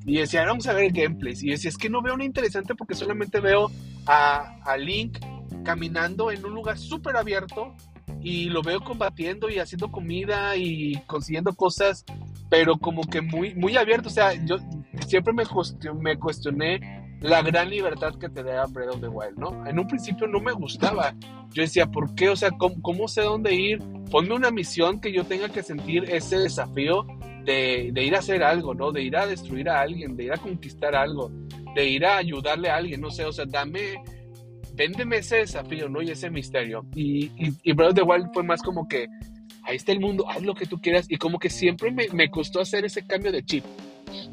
Y 0.06 0.18
decía, 0.18 0.46
vamos 0.46 0.68
a 0.68 0.74
ver 0.74 0.86
el 0.86 0.91
gameplay. 0.91 1.34
Y 1.39 1.51
decía, 1.51 1.70
es 1.70 1.77
que 1.77 1.89
no 1.89 2.01
veo 2.01 2.15
nada 2.15 2.25
interesante 2.25 2.75
porque 2.75 2.96
solamente 2.96 3.39
veo 3.39 3.70
a, 4.06 4.56
a 4.63 4.77
Link 4.77 5.18
caminando 5.63 6.32
en 6.32 6.46
un 6.46 6.53
lugar 6.53 6.77
súper 6.77 7.15
abierto 7.15 7.74
y 8.22 8.46
lo 8.46 8.62
veo 8.62 8.82
combatiendo 8.82 9.50
y 9.50 9.60
haciendo 9.60 9.91
comida 9.91 10.56
y 10.56 10.96
consiguiendo 11.08 11.53
cosas, 11.53 12.06
pero 12.50 12.77
como 12.77 13.03
que 13.03 13.22
muy, 13.22 13.56
muy 13.56 13.77
abierto. 13.77 14.10
O 14.10 14.12
sea, 14.12 14.34
yo 14.46 14.58
siempre 15.08 15.34
me, 15.34 15.46
cuestioné 16.18 17.18
la 17.22 17.41
gran 17.41 17.70
libertad 17.70 18.15
que 18.20 18.30
te 18.30 18.44
da 18.44 18.65
Breath 18.68 18.96
of 18.96 19.01
the 19.01 19.08
Wild, 19.08 19.38
¿no? 19.38 19.66
En 19.66 19.79
un 19.79 19.88
principio 19.88 20.27
no 20.27 20.40
me 20.40 20.51
gustaba. 20.51 21.16
Yo 21.51 21.64
decía, 21.64 21.88
¿por 21.88 22.14
qué? 22.16 22.29
O 22.29 22.35
sea, 22.35 22.51
¿cómo, 22.51 22.81
cómo 22.81 23.07
sé 23.07 23.22
dónde 23.22 23.53
ir? 23.53 23.79
Ponme 24.09 24.33
una 24.33 24.51
misión 24.51 25.00
que 25.00 25.12
yo 25.12 25.25
tenga 25.25 25.50
que 25.50 25.64
sentir 25.64 26.05
ese 26.05 26.38
desafío 26.38 27.05
de, 27.46 27.90
de, 27.94 28.03
ir 28.03 28.16
a 28.16 28.20
hacer 28.20 28.44
algo, 28.44 28.74
¿no? 28.74 28.92
De 28.92 29.01
ir 29.01 29.18
a 29.18 29.25
destruir 29.25 29.70
a 29.70 29.81
alguien, 29.81 30.16
de 30.16 30.25
ir 30.25 30.33
a 30.33 30.38
conquistar 30.38 30.96
algo, 30.96 31.31
de 31.75 31.90
ir 31.90 32.05
a 32.05 32.18
ayudarle 32.18 32.70
a 32.70 32.77
alguien, 32.77 33.01
no 33.01 33.09
sé, 33.09 33.25
o 33.25 33.31
sea, 33.31 33.46
dame 33.48 34.01
véndeme 34.74 35.18
ese 35.18 35.38
desafío, 35.38 35.90
¿no? 35.90 36.01
Y 36.01 36.12
ese 36.12 36.29
misterio. 36.29 36.86
Y, 36.96 37.31
y, 37.64 37.74
Breath 37.74 38.00
of 38.00 38.24
the 38.24 38.29
fue 38.34 38.44
más 38.44 38.62
como 38.62 38.88
que, 38.88 39.07
ahí 39.64 39.75
está 39.75 39.92
el 39.92 40.00
mundo, 40.00 40.27
haz 40.29 40.42
lo 40.42 40.53
que 40.53 40.66
tú 40.66 40.79
quieras. 40.79 41.05
Y 41.10 41.18
como 41.18 41.40
que 41.40 41.50
siempre 41.50 41.92
me, 41.92 42.07
me 42.14 42.29
costó 42.29 42.62
hacer 42.62 42.86
ese 42.86 43.05
cambio 43.05 43.31
de 43.31 43.44
chip. 43.44 43.64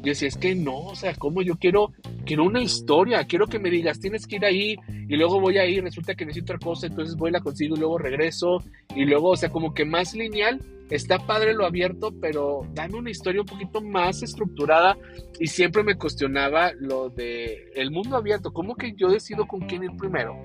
Yo 0.01 0.11
decía, 0.11 0.27
es 0.27 0.37
que 0.37 0.55
no, 0.55 0.77
o 0.77 0.95
sea, 0.95 1.13
como 1.15 1.41
yo 1.41 1.55
quiero, 1.55 1.91
quiero 2.25 2.43
una 2.43 2.61
historia, 2.61 3.25
quiero 3.25 3.47
que 3.47 3.59
me 3.59 3.69
digas, 3.69 3.99
tienes 3.99 4.27
que 4.27 4.37
ir 4.37 4.45
ahí 4.45 4.75
y 5.07 5.15
luego 5.15 5.39
voy 5.39 5.57
ahí, 5.57 5.79
resulta 5.79 6.15
que 6.15 6.25
necesito 6.25 6.53
otra 6.53 6.65
cosa, 6.65 6.87
entonces 6.87 7.15
voy, 7.15 7.31
la 7.31 7.41
consigo 7.41 7.75
y 7.75 7.79
luego 7.79 7.97
regreso 7.97 8.63
y 8.95 9.05
luego, 9.05 9.29
o 9.29 9.37
sea, 9.37 9.49
como 9.49 9.73
que 9.73 9.85
más 9.85 10.13
lineal 10.13 10.59
está 10.89 11.19
padre 11.19 11.53
lo 11.53 11.65
abierto, 11.65 12.11
pero 12.19 12.61
dame 12.73 12.97
una 12.97 13.11
historia 13.11 13.41
un 13.41 13.47
poquito 13.47 13.81
más 13.81 14.23
estructurada. 14.23 14.97
Y 15.39 15.47
siempre 15.47 15.83
me 15.83 15.95
cuestionaba 15.95 16.71
lo 16.73 17.09
de 17.09 17.71
el 17.75 17.91
mundo 17.91 18.17
abierto, 18.17 18.51
¿cómo 18.51 18.75
que 18.75 18.93
yo 18.93 19.09
decido 19.09 19.47
con 19.47 19.61
quién 19.61 19.83
ir 19.83 19.91
primero? 19.97 20.35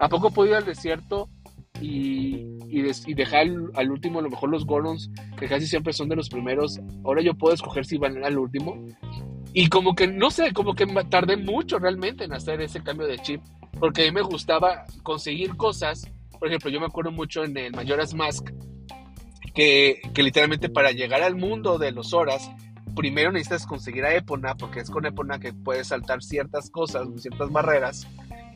¿A 0.00 0.08
poco 0.08 0.30
puedo 0.30 0.50
ir 0.50 0.56
al 0.56 0.64
desierto 0.64 1.28
y, 1.82 2.46
y, 2.68 3.14
dejar 3.14 3.48
al, 3.74 3.90
último, 3.90 4.20
a 4.20 4.22
lo 4.22 4.30
mejor 4.30 4.50
los 4.50 4.64
Gorons, 4.64 5.10
que 5.38 5.48
casi 5.48 5.66
siempre 5.66 5.92
son 5.92 6.08
de 6.08 6.16
los 6.16 6.28
primeros, 6.28 6.80
ahora 7.04 7.22
yo 7.22 7.34
puedo 7.34 7.54
escoger 7.54 7.84
si 7.84 7.98
van 7.98 8.24
al 8.24 8.38
último? 8.38 8.86
Y 9.52 9.68
como 9.68 9.94
que, 9.94 10.06
no 10.06 10.30
sé, 10.30 10.52
como 10.52 10.74
que 10.74 10.86
tardé 11.10 11.36
mucho 11.36 11.78
realmente 11.78 12.24
en 12.24 12.32
hacer 12.32 12.60
ese 12.60 12.82
cambio 12.82 13.06
de 13.06 13.18
chip, 13.18 13.42
porque 13.78 14.02
a 14.02 14.04
mí 14.06 14.12
me 14.12 14.22
gustaba 14.22 14.84
conseguir 15.02 15.56
cosas, 15.56 16.10
por 16.38 16.48
ejemplo, 16.48 16.70
yo 16.70 16.80
me 16.80 16.86
acuerdo 16.86 17.10
mucho 17.10 17.44
en 17.44 17.56
el 17.56 17.72
Majora's 17.72 18.14
Mask, 18.14 18.50
que, 19.54 20.00
literalmente 20.16 20.68
para 20.68 20.92
llegar 20.92 21.22
al 21.22 21.36
mundo 21.36 21.78
de 21.78 21.92
los 21.92 22.14
horas, 22.14 22.50
primero 22.94 23.32
necesitas 23.32 23.66
conseguir 23.66 24.04
a 24.04 24.14
Epona, 24.14 24.54
porque 24.54 24.80
es 24.80 24.90
con 24.90 25.04
Epona 25.04 25.38
que 25.38 25.52
puedes 25.52 25.88
saltar 25.88 26.22
ciertas 26.22 26.70
cosas, 26.70 27.08
ciertas 27.16 27.50
barreras, 27.50 28.06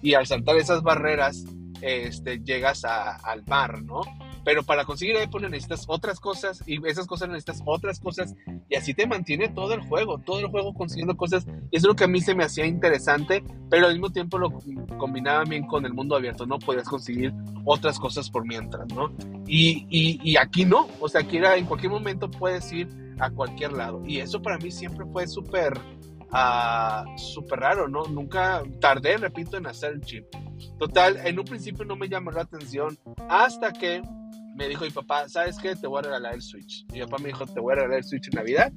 y 0.03 0.15
al 0.15 0.27
saltar 0.27 0.57
esas 0.57 0.83
barreras, 0.83 1.45
este, 1.81 2.39
llegas 2.39 2.85
al 2.85 3.45
mar, 3.47 3.83
¿no? 3.83 4.01
Pero 4.45 4.63
para 4.63 4.85
conseguir 4.85 5.17
Epona 5.17 5.49
necesitas 5.49 5.87
otras 5.89 6.21
cosas 6.21 6.63
y 6.67 6.79
esas 6.87 7.09
cosas 7.09 7.29
necesitas 7.29 7.63
otras 7.65 7.99
cosas 7.99 8.33
y 8.69 8.77
así 8.77 8.95
te 8.95 9.05
mantiene 9.05 9.49
todo 9.49 9.75
el 9.75 9.81
juego, 9.81 10.19
todo 10.19 10.39
el 10.39 10.47
juego 10.47 10.73
consiguiendo 10.73 11.17
cosas. 11.17 11.47
Es 11.73 11.83
lo 11.83 11.97
que 11.97 12.05
a 12.05 12.07
mí 12.07 12.21
se 12.21 12.35
me 12.35 12.45
hacía 12.45 12.65
interesante, 12.65 13.43
pero 13.69 13.87
al 13.87 13.95
mismo 13.95 14.11
tiempo 14.11 14.39
lo 14.39 14.51
combinaba 14.99 15.43
bien 15.43 15.67
con 15.67 15.85
el 15.85 15.93
mundo 15.93 16.15
abierto, 16.15 16.47
¿no? 16.47 16.61
Podías 16.61 16.89
conseguir 16.89 17.35
otras 17.65 17.99
cosas 17.99 18.31
por 18.31 18.47
mientras, 18.47 18.87
¿no? 18.95 19.13
Y, 19.49 20.37
aquí 20.37 20.65
no, 20.65 20.87
o 21.01 21.09
sea, 21.09 21.23
aquí 21.23 21.39
en 21.39 21.67
cualquier 21.67 21.91
momento 21.91 22.31
puedes 22.31 22.73
ir 22.73 22.89
a 23.19 23.31
cualquier 23.31 23.73
lado. 23.73 24.03
Y 24.07 24.19
eso 24.19 24.41
para 24.41 24.59
mí 24.59 24.71
siempre 24.71 25.07
fue 25.07 25.27
súper, 25.27 25.77
uh, 26.31 27.55
raro, 27.57 27.89
¿no? 27.89 28.05
Nunca 28.05 28.63
tardé, 28.81 29.17
repito, 29.17 29.57
en 29.57 29.67
hacer 29.67 29.95
el 29.95 30.01
chip. 30.03 30.25
Total, 30.79 31.19
en 31.25 31.39
un 31.39 31.45
principio 31.45 31.85
no 31.85 31.97
me 31.97 32.09
llamó 32.09 32.31
la 32.31 32.43
atención 32.43 32.99
hasta 33.29 33.73
que 33.73 34.03
me 34.57 34.69
dijo 34.69 34.85
mi 34.85 34.91
papá, 34.91 35.29
¿sabes 35.29 35.59
qué? 35.59 35.77
Te 35.77 35.87
voy 35.87 35.99
a 35.99 36.03
regalar 36.03 36.35
el 36.35 36.43
Switch. 36.43 36.87
Mi 36.93 37.01
papá 37.01 37.19
me 37.19 37.29
dijo, 37.29 37.47
te 37.47 37.61
voy 37.61 37.73
a 37.73 37.77
regalar 37.77 37.99
el 37.99 38.05
Switch 38.05 38.29
en 38.29 38.37
Navidad. 38.37 38.73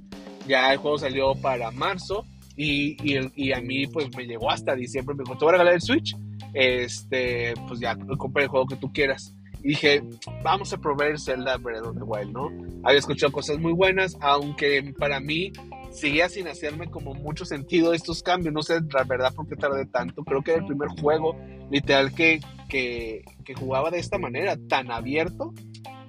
Ya 0.45 0.73
el 0.73 0.77
juego 0.77 0.97
salió 0.97 1.35
para 1.35 1.71
marzo 1.71 2.25
y, 2.55 2.97
y, 3.03 3.53
a 3.53 3.61
mí 3.61 3.87
pues 3.87 4.13
me 4.15 4.25
llegó 4.25 4.51
hasta 4.51 4.75
diciembre. 4.75 5.15
Me 5.15 5.23
dijo, 5.23 5.37
te 5.37 5.45
voy 5.45 5.49
a 5.49 5.51
regalar 5.53 5.73
el 5.75 5.81
Switch. 5.81 6.15
Este, 6.53 7.53
pues 7.67 7.79
ya, 7.79 7.95
compré 8.17 8.43
el 8.43 8.49
juego 8.49 8.65
que 8.65 8.75
tú 8.75 8.91
quieras. 8.91 9.33
Y 9.63 9.69
dije, 9.69 10.03
vamos 10.43 10.73
a 10.73 10.77
probar 10.77 11.19
Zelda 11.19 11.57
Breath 11.57 11.85
of 11.85 11.95
the 11.97 12.03
Wild, 12.03 12.31
¿no? 12.31 12.49
Había 12.83 12.99
escuchado 12.99 13.31
cosas 13.31 13.57
muy 13.59 13.73
buenas, 13.73 14.17
aunque 14.21 14.93
para 14.97 15.19
mí 15.19 15.51
seguía 15.91 16.29
sin 16.29 16.47
hacerme 16.47 16.89
como 16.89 17.13
mucho 17.13 17.45
sentido 17.45 17.93
estos 17.93 18.23
cambios. 18.23 18.53
No 18.53 18.61
sé, 18.61 18.79
la 18.93 19.03
verdad, 19.03 19.33
por 19.33 19.47
qué 19.47 19.55
tardé 19.55 19.85
tanto. 19.85 20.23
Creo 20.23 20.41
que 20.41 20.51
era 20.51 20.61
el 20.61 20.67
primer 20.67 20.89
juego 21.01 21.35
literal 21.71 22.13
que, 22.13 22.39
que, 22.67 23.23
jugaba 23.55 23.89
de 23.89 23.99
esta 23.99 24.17
manera, 24.19 24.57
tan 24.67 24.91
abierto 24.91 25.53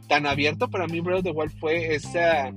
tan 0.08 0.26
abierto 0.26 0.68
para 0.68 0.88
mí 0.88 1.00
Breath 1.00 1.18
of 1.18 1.24
the 1.24 1.30
Wild 1.30 1.52
fue 1.60 1.94
esa, 1.94 2.52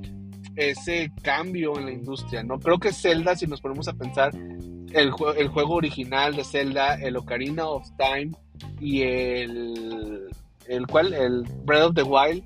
ese 0.55 1.11
cambio 1.21 1.77
en 1.77 1.85
la 1.85 1.91
industria, 1.91 2.43
¿no? 2.43 2.59
Creo 2.59 2.79
que 2.79 2.91
Zelda, 2.91 3.35
si 3.35 3.45
nos 3.45 3.61
ponemos 3.61 3.87
a 3.87 3.93
pensar, 3.93 4.33
el, 4.33 5.11
el 5.37 5.47
juego 5.49 5.75
original 5.75 6.35
de 6.35 6.43
Zelda, 6.43 6.95
el 6.95 7.15
Ocarina 7.15 7.67
of 7.67 7.87
Time 7.97 8.31
y 8.79 9.03
el, 9.03 10.29
el 10.67 10.87
cual, 10.87 11.13
el 11.13 11.43
Breath 11.63 11.89
of 11.89 11.95
the 11.95 12.03
Wild, 12.03 12.43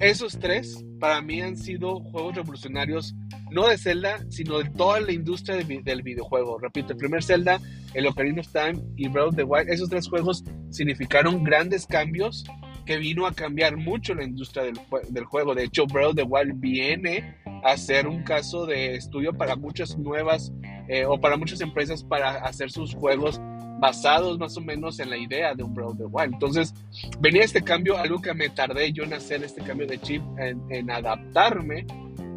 esos 0.00 0.38
tres 0.38 0.84
para 1.00 1.20
mí 1.20 1.40
han 1.40 1.56
sido 1.56 2.00
juegos 2.00 2.34
revolucionarios, 2.36 3.14
no 3.50 3.68
de 3.68 3.78
Zelda, 3.78 4.24
sino 4.30 4.58
de 4.58 4.70
toda 4.70 5.00
la 5.00 5.12
industria 5.12 5.56
del 5.56 6.02
videojuego. 6.02 6.58
Repito, 6.58 6.92
el 6.92 6.98
primer 6.98 7.22
Zelda, 7.22 7.60
el 7.92 8.06
Ocarina 8.06 8.40
of 8.40 8.48
Time 8.48 8.82
y 8.96 9.08
Breath 9.08 9.28
of 9.28 9.36
the 9.36 9.44
Wild, 9.44 9.68
esos 9.68 9.88
tres 9.88 10.08
juegos 10.08 10.44
significaron 10.70 11.44
grandes 11.44 11.86
cambios 11.86 12.44
que 12.84 12.96
vino 12.98 13.26
a 13.26 13.32
cambiar 13.32 13.76
mucho 13.76 14.14
la 14.14 14.24
industria 14.24 14.64
del, 14.64 15.24
juego. 15.24 15.54
De 15.54 15.64
hecho, 15.64 15.86
Breath 15.86 16.10
of 16.10 16.16
the 16.16 16.22
Wild 16.22 16.60
viene 16.60 17.36
hacer 17.64 18.06
un 18.06 18.22
caso 18.22 18.66
de 18.66 18.94
estudio 18.96 19.32
para 19.32 19.56
muchas 19.56 19.96
nuevas 19.96 20.52
eh, 20.88 21.06
o 21.06 21.18
para 21.18 21.36
muchas 21.36 21.60
empresas 21.60 22.04
para 22.04 22.44
hacer 22.44 22.70
sus 22.70 22.94
juegos 22.94 23.40
basados 23.84 24.38
más 24.38 24.56
o 24.56 24.62
menos 24.62 24.98
en 24.98 25.10
la 25.10 25.18
idea 25.18 25.54
de 25.54 25.62
un 25.62 25.74
Breath 25.74 25.90
of 25.90 25.98
the 25.98 26.04
Wild. 26.06 26.32
Entonces, 26.32 26.72
venía 27.20 27.42
este 27.42 27.62
cambio, 27.62 27.98
algo 27.98 28.18
que 28.18 28.32
me 28.32 28.48
tardé 28.48 28.90
yo 28.94 29.04
en 29.04 29.12
hacer 29.12 29.44
este 29.44 29.60
cambio 29.60 29.86
de 29.86 30.00
chip, 30.00 30.22
en, 30.38 30.90
adaptarme. 30.90 31.86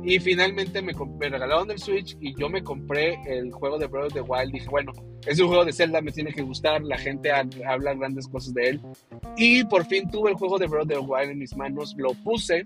Y 0.03 0.19
finalmente 0.19 0.81
me, 0.81 0.93
me, 0.93 1.29
regalaron 1.29 1.71
el 1.71 1.79
Switch 1.79 2.17
y 2.19 2.35
yo 2.35 2.49
me 2.49 2.61
compré 2.61 3.17
el 3.25 3.49
juego 3.53 3.77
de 3.77 3.87
Breath 3.87 4.07
of 4.07 4.13
the 4.13 4.21
Wild. 4.21 4.51
Dije, 4.51 4.67
bueno, 4.69 4.91
es 5.25 5.39
un 5.39 5.47
juego 5.47 5.63
de 5.63 5.71
Zelda, 5.71 6.01
me 6.01 6.11
tiene 6.11 6.33
que 6.33 6.41
gustar, 6.41 6.81
la 6.83 6.97
gente 6.97 7.31
habla 7.31 7.93
grandes 7.93 8.27
cosas 8.27 8.53
de 8.53 8.71
él. 8.71 8.81
Y 9.37 9.63
por 9.63 9.85
fin 9.85 10.11
tuve 10.11 10.31
el 10.31 10.35
juego 10.35 10.57
de 10.57 10.67
Breath 10.67 10.83
of 10.83 10.89
the 10.89 10.99
Wild 10.99 11.31
en 11.31 11.39
mis 11.39 11.55
manos, 11.55 11.95
lo 11.97 12.13
puse 12.25 12.65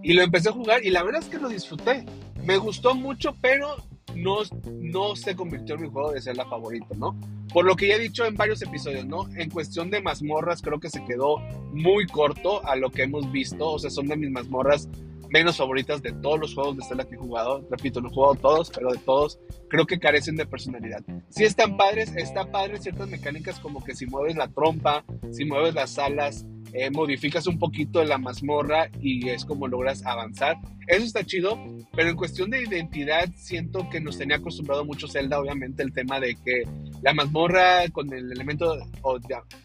y 0.00 0.12
lo 0.12 0.22
empecé 0.22 0.50
a 0.50 0.52
jugar 0.52 0.84
y 0.84 0.90
la 0.90 1.02
verdad 1.02 1.22
es 1.22 1.28
que 1.28 1.38
lo 1.38 1.48
disfruté. 1.48 2.04
Me 2.44 2.56
gustó 2.56 2.94
mucho, 2.94 3.34
pero 3.40 3.76
no, 4.16 4.38
no 4.80 5.16
se 5.16 5.34
convirtió 5.34 5.74
en 5.74 5.82
mi 5.82 5.88
juego 5.88 6.12
de 6.12 6.20
Zelda 6.20 6.44
favorito, 6.44 6.94
¿no? 6.96 7.18
Por 7.52 7.64
lo 7.64 7.76
que 7.76 7.88
ya 7.88 7.96
he 7.96 7.98
dicho 8.00 8.24
en 8.24 8.34
varios 8.34 8.62
episodios, 8.62 9.06
¿no? 9.06 9.28
En 9.36 9.50
cuestión 9.50 9.90
de 9.90 10.00
mazmorras, 10.00 10.62
creo 10.62 10.80
que 10.80 10.90
se 10.90 11.04
quedó 11.04 11.38
muy 11.72 12.06
corto 12.06 12.66
a 12.66 12.76
lo 12.76 12.90
que 12.90 13.02
hemos 13.02 13.30
visto. 13.30 13.72
O 13.72 13.78
sea, 13.78 13.90
son 13.90 14.08
de 14.08 14.16
mis 14.16 14.30
mazmorras 14.30 14.88
menos 15.30 15.56
favoritas 15.56 16.00
de 16.00 16.12
todos 16.12 16.38
los 16.38 16.54
juegos 16.54 16.76
de 16.76 16.84
Zelda 16.84 17.04
que 17.04 17.16
he 17.16 17.18
jugado. 17.18 17.66
Repito, 17.70 18.00
no 18.00 18.08
he 18.08 18.12
jugado 18.12 18.34
todos, 18.36 18.70
pero 18.70 18.92
de 18.92 18.98
todos 18.98 19.40
creo 19.68 19.86
que 19.86 19.98
carecen 19.98 20.36
de 20.36 20.46
personalidad. 20.46 21.02
Si 21.28 21.44
están 21.44 21.76
padres, 21.76 22.12
está 22.16 22.50
padre 22.50 22.78
ciertas 22.78 23.08
mecánicas 23.08 23.58
como 23.58 23.82
que 23.82 23.94
si 23.94 24.06
mueves 24.06 24.36
la 24.36 24.48
trompa, 24.48 25.04
si 25.32 25.44
mueves 25.44 25.74
las 25.74 25.98
alas, 25.98 26.46
eh, 26.74 26.90
modificas 26.90 27.46
un 27.46 27.56
poquito 27.56 28.02
la 28.04 28.18
mazmorra 28.18 28.90
y 29.00 29.28
es 29.28 29.44
como 29.44 29.68
logras 29.68 30.04
avanzar. 30.04 30.56
Eso 30.88 31.04
está 31.04 31.24
chido, 31.24 31.56
pero 31.94 32.10
en 32.10 32.16
cuestión 32.16 32.50
de 32.50 32.62
identidad 32.62 33.30
siento 33.36 33.88
que 33.88 34.00
nos 34.00 34.18
tenía 34.18 34.36
acostumbrado 34.36 34.84
mucho 34.84 35.06
Zelda, 35.06 35.38
obviamente, 35.38 35.84
el 35.84 35.92
tema 35.92 36.18
de 36.18 36.34
que 36.34 36.64
la 37.00 37.14
mazmorra 37.14 37.88
con 37.92 38.12
el 38.12 38.32
elemento 38.32 38.76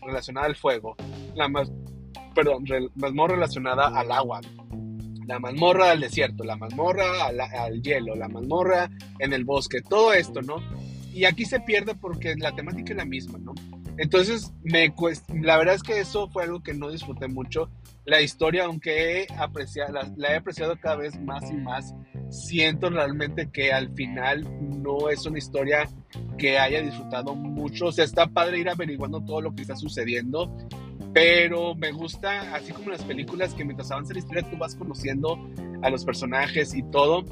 relacionado 0.06 0.46
al 0.46 0.56
fuego, 0.56 0.96
la 1.36 1.50
más, 1.50 1.72
perdón, 2.36 2.66
mazmorra 2.94 3.36
relacionada 3.36 3.88
al 3.88 4.12
agua, 4.12 4.42
la 5.26 5.40
mazmorra 5.40 5.92
al 5.92 6.02
desierto, 6.02 6.44
la 6.44 6.58
mazmorra 6.58 7.26
al 7.26 7.82
hielo, 7.82 8.16
la 8.16 8.30
mazmorra 8.30 8.90
en 9.18 9.34
el 9.34 9.46
bosque, 9.46 9.82
todo 9.82 10.14
esto, 10.14 10.44
¿no? 10.44 10.58
Y 11.12 11.26
aquí 11.26 11.46
se 11.46 11.60
pierde 11.60 11.96
porque 11.96 12.36
la 12.36 12.54
temática 12.54 12.92
es 12.94 12.98
la 12.98 13.06
misma, 13.06 13.40
¿no? 13.40 13.56
Entonces, 14.00 14.54
me 14.64 14.94
la 15.42 15.58
verdad 15.58 15.76
es 15.76 15.84
que 15.84 16.00
eso 16.00 16.30
fue 16.30 16.44
algo 16.44 16.64
que 16.64 16.74
no 16.74 16.90
disfruté 16.90 17.28
mucho. 17.28 17.70
La 18.06 18.22
historia, 18.22 18.64
aunque 18.64 19.24
he 19.24 19.28
apreciado, 19.38 20.00
la, 20.16 20.34
he 20.34 20.38
apreciado 20.38 20.80
cada 20.80 20.96
vez 20.96 21.20
más 21.20 21.52
y 21.52 21.56
más, 21.56 21.94
siento 22.30 22.90
realmente 22.90 23.50
que 23.52 23.74
al 23.74 23.94
final 23.94 24.48
no 24.82 25.10
es 25.10 25.26
una 25.26 25.38
historia 25.38 25.90
que 26.38 26.58
haya 26.58 26.82
disfrutado 26.82 27.36
mucho. 27.36 27.88
O 27.88 27.92
sea, 27.92 28.06
está 28.06 28.28
padre 28.28 28.60
ir 28.60 28.70
averiguando 28.70 29.20
todo 29.22 29.42
lo 29.42 29.54
que 29.54 29.64
está 29.64 29.76
sucediendo, 29.76 30.50
pero 31.14 31.76
me 31.76 31.92
gusta, 31.92 32.56
así 32.56 32.72
como 32.72 32.92
las 32.92 33.04
películas, 33.04 33.54
que 33.54 33.66
mientras 33.66 33.92
avanza 33.92 34.14
la 34.14 34.20
historia 34.20 34.50
tú 34.50 34.58
vas 34.58 34.76
conociendo 34.76 35.38
a 35.82 35.90
los 35.90 36.06
personajes 36.06 36.74
y 36.74 36.84
todo. 36.84 37.26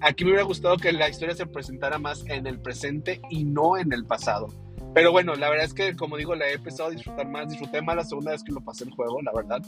Aquí 0.00 0.22
me 0.22 0.30
hubiera 0.30 0.44
gustado 0.44 0.76
que 0.76 0.92
la 0.92 1.08
historia 1.08 1.34
se 1.34 1.46
presentara 1.46 1.98
más 1.98 2.24
en 2.28 2.46
el 2.46 2.60
presente 2.60 3.20
y 3.28 3.42
no 3.42 3.76
en 3.76 3.92
el 3.92 4.04
pasado. 4.04 4.65
Pero 4.96 5.12
bueno, 5.12 5.34
la 5.34 5.50
verdad 5.50 5.66
es 5.66 5.74
que, 5.74 5.94
como 5.94 6.16
digo, 6.16 6.34
la 6.34 6.48
he 6.48 6.54
empezado 6.54 6.88
a 6.88 6.90
disfrutar 6.90 7.28
más. 7.28 7.50
Disfruté 7.50 7.82
más 7.82 7.96
la 7.96 8.04
segunda 8.04 8.32
vez 8.32 8.42
que 8.42 8.50
lo 8.50 8.62
pasé 8.62 8.84
el 8.84 8.92
juego, 8.92 9.20
la 9.20 9.30
verdad. 9.30 9.60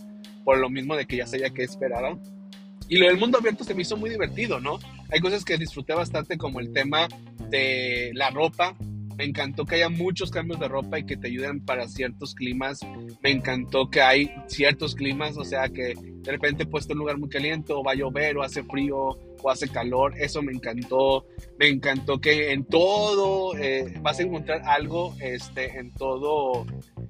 Por 0.42 0.56
lo 0.56 0.70
mismo 0.70 0.96
de 0.96 1.04
que 1.04 1.18
ya 1.18 1.26
sabía 1.26 1.50
qué 1.50 1.64
esperaba. 1.64 2.18
Y 2.88 2.96
lo 2.96 3.08
del 3.08 3.18
mundo 3.18 3.36
abierto 3.36 3.62
se 3.62 3.74
me 3.74 3.82
hizo 3.82 3.98
muy 3.98 4.08
divertido, 4.08 4.58
¿no? 4.58 4.78
Hay 5.12 5.20
cosas 5.20 5.44
que 5.44 5.58
disfruté 5.58 5.92
bastante, 5.92 6.38
como 6.38 6.60
el 6.60 6.72
tema 6.72 7.08
de 7.50 8.10
la 8.14 8.30
ropa. 8.30 8.74
Me 9.18 9.24
encantó 9.24 9.66
que 9.66 9.74
haya 9.74 9.90
muchos 9.90 10.30
cambios 10.30 10.60
de 10.60 10.68
ropa 10.68 10.98
y 10.98 11.04
que 11.04 11.18
te 11.18 11.26
ayuden 11.26 11.62
para 11.62 11.88
ciertos 11.88 12.34
climas. 12.34 12.80
Me 13.22 13.30
encantó 13.30 13.90
que 13.90 14.00
hay 14.00 14.32
ciertos 14.46 14.94
climas, 14.94 15.36
o 15.36 15.44
sea, 15.44 15.68
que 15.68 15.94
de 15.94 16.32
repente 16.32 16.62
he 16.62 16.66
puesto 16.66 16.94
un 16.94 17.00
lugar 17.00 17.18
muy 17.18 17.28
caliente 17.28 17.74
o 17.74 17.84
va 17.84 17.92
a 17.92 17.96
llover 17.96 18.38
o 18.38 18.42
hace 18.42 18.62
frío 18.64 19.18
hace 19.46 19.68
calor. 19.68 20.14
Eso 20.18 20.42
me 20.42 20.52
encantó. 20.52 21.26
Me 21.58 21.68
encantó 21.68 22.20
que 22.20 22.52
en 22.52 22.64
todo 22.64 23.56
eh, 23.56 23.94
vas 24.00 24.18
a 24.18 24.22
encontrar 24.22 24.62
algo 24.64 25.14
este, 25.20 25.78
en, 25.78 25.92
todo, 25.92 26.66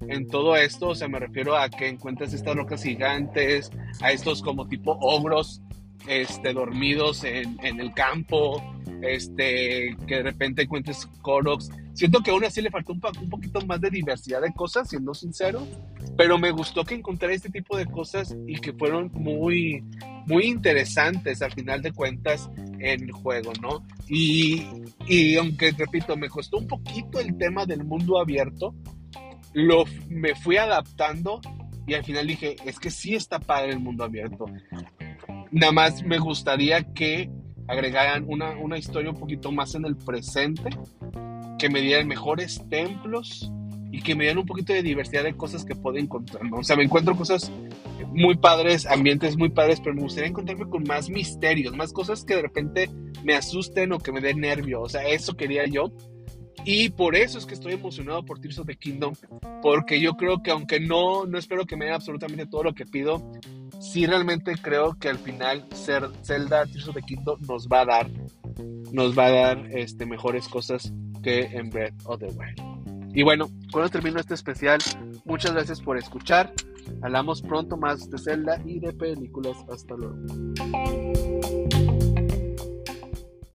en 0.09 0.27
todo 0.27 0.57
esto. 0.57 0.89
O 0.89 0.95
sea, 0.95 1.09
me 1.09 1.19
refiero 1.19 1.57
a 1.57 1.69
que 1.69 1.89
encuentres 1.89 2.35
estas 2.35 2.57
rocas 2.57 2.83
gigantes, 2.83 3.71
a 4.03 4.13
estos 4.13 4.43
como 4.43 4.67
tipo 4.67 4.97
ogros 5.01 5.63
este, 6.07 6.53
dormidos 6.53 7.25
en, 7.25 7.59
en 7.63 7.81
el 7.81 7.93
campo 7.95 8.63
este, 9.03 9.97
que 10.07 10.17
de 10.17 10.23
repente 10.23 10.63
encuentres 10.63 11.07
Koroks. 11.23 11.71
Siento 11.99 12.21
que 12.21 12.31
aún 12.31 12.45
así 12.45 12.63
le 12.63 12.71
faltó 12.71 12.93
un, 12.93 13.01
un, 13.21 13.29
poquito 13.29 13.61
más 13.63 13.81
de 13.81 13.91
diversidad 13.91 14.41
de 14.41 14.53
cosas, 14.53 14.89
siendo 14.89 15.15
sincero, 15.15 15.67
pero 16.17 16.39
me 16.39 16.53
gustó 16.53 16.85
que 16.85 16.95
encontré 16.95 17.35
este 17.35 17.51
tipo 17.51 17.77
de 17.77 17.87
cosas 17.87 18.37
y 18.47 18.61
que 18.61 18.73
fueron 18.73 19.11
muy, 19.13 19.83
muy 20.25 20.45
interesantes 20.45 21.43
al 21.43 21.53
final 21.53 21.83
de 21.83 21.91
cuentas 21.91 22.49
en 22.79 23.03
el 23.03 23.11
juego, 23.11 23.51
¿no? 23.61 23.85
Y, 24.09 24.65
y 25.09 25.35
aunque, 25.39 25.73
repito, 25.73 26.17
me 26.17 26.29
costó 26.29 26.59
un 26.59 26.69
poquito 26.69 27.19
el 27.19 27.37
tema 27.37 27.67
del 27.67 27.83
mundo 27.85 28.21
abierto, 28.21 28.77
lo, 29.55 29.83
me 30.09 30.37
fui 30.37 30.57
adaptando 30.57 31.41
y 31.85 31.95
al 31.95 32.05
final 32.05 32.29
dije, 32.29 32.55
es 32.65 32.79
que 32.79 32.91
sí 32.91 33.17
está 33.17 33.41
padre 33.41 33.73
el 33.73 33.81
mundo 33.81 34.05
abierto. 34.05 34.45
Nada 35.51 35.73
más 35.73 36.05
me 36.05 36.21
gustaría 36.21 36.93
que 36.93 37.29
agregaran 37.67 38.25
una, 38.29 38.51
una 38.51 38.79
historia 38.79 39.11
un 39.11 39.19
poquito 39.19 39.51
más 39.51 39.75
en 39.75 39.85
el 39.85 39.97
presente, 39.97 40.71
que 41.59 41.69
me 41.69 41.81
dieran 41.81 42.07
mejores 42.07 42.63
templos 42.69 43.51
y 43.91 44.03
que 44.03 44.15
me 44.15 44.25
dieran 44.25 44.39
un 44.39 44.47
poquito 44.47 44.73
de 44.73 44.83
diversidad 44.83 45.25
de 45.25 45.35
cosas 45.35 45.65
que 45.65 45.75
puedo 45.75 45.97
encontrar, 45.97 46.45
¿no? 46.45 46.59
O 46.59 46.65
sea, 46.65 46.77
me 46.77 46.85
encuentro 46.85 47.17
cosas 47.17 47.51
muy 48.07 48.37
padres, 48.37 48.87
ambientes 48.87 49.37
muy 49.37 49.51
padres, 49.51 49.81
pero 49.81 49.95
me 49.95 50.03
gustaría 50.03 50.29
encontrarme 50.29 50.69
con 50.69 50.85
más 50.85 51.09
misterios, 51.09 51.75
más 51.75 51.93
cosas 51.93 52.25
que 52.25 52.37
de 52.37 52.43
repente 52.43 52.91
me 53.25 53.35
asusten 53.35 53.93
o 53.93 53.99
que 53.99 54.13
me 54.13 54.21
den 54.21 54.41
nervio, 54.41 54.83
o 54.83 54.89
sea, 54.89 55.07
eso 55.09 55.37
quería 55.37 55.67
yo. 55.67 55.93
Y 56.65 56.91
por 56.91 57.15
eso 57.15 57.39
es 57.39 57.47
que 57.47 57.55
estoy 57.55 57.75
emocionado 57.75 58.25
por 58.25 58.41
Tears 58.41 58.59
of 58.59 58.67
the 58.67 58.77
Kingdom, 58.77 59.15
porque 59.63 60.01
yo 60.01 60.15
creo 60.15 60.43
que 60.43 60.51
aunque 60.51 60.81
no, 60.81 61.25
no 61.25 61.39
espero 61.39 61.65
que 61.65 61.77
me 61.77 61.87
dé 61.87 61.93
absolutamente 61.93 62.47
todo 62.47 62.65
lo 62.65 62.75
que 62.75 62.85
pido, 62.85 63.33
sí 63.81 64.07
realmente 64.07 64.53
creo 64.61 64.99
que 64.99 65.09
al 65.09 65.19
final 65.19 65.67
Zelda 65.73 66.67
Tears 66.67 66.89
of 66.89 66.95
the 66.95 67.03
Kingdom 67.03 67.41
nos 67.49 67.69
va 67.69 67.83
a 67.83 67.87
dar 67.87 68.11
nos 68.93 69.17
va 69.17 69.27
a 69.27 69.31
dar 69.31 69.67
este, 69.71 70.07
mejores 70.07 70.49
cosas 70.49 70.93
en 71.29 71.71
Breath 71.71 71.95
of 72.05 72.19
the 72.21 72.27
Wild. 72.27 73.15
Y 73.15 73.23
bueno, 73.23 73.49
cuando 73.73 73.91
termino 73.91 74.21
este 74.21 74.35
especial, 74.35 74.81
muchas 75.25 75.53
gracias 75.53 75.81
por 75.81 75.97
escuchar. 75.97 76.53
Hablamos 77.03 77.43
pronto 77.43 77.77
más 77.77 78.09
de 78.11 78.19
Zelda 78.19 78.61
y 78.65 78.81
de 78.81 78.93
películas. 78.93 79.57
Hasta 79.71 79.95
luego. 79.97 80.17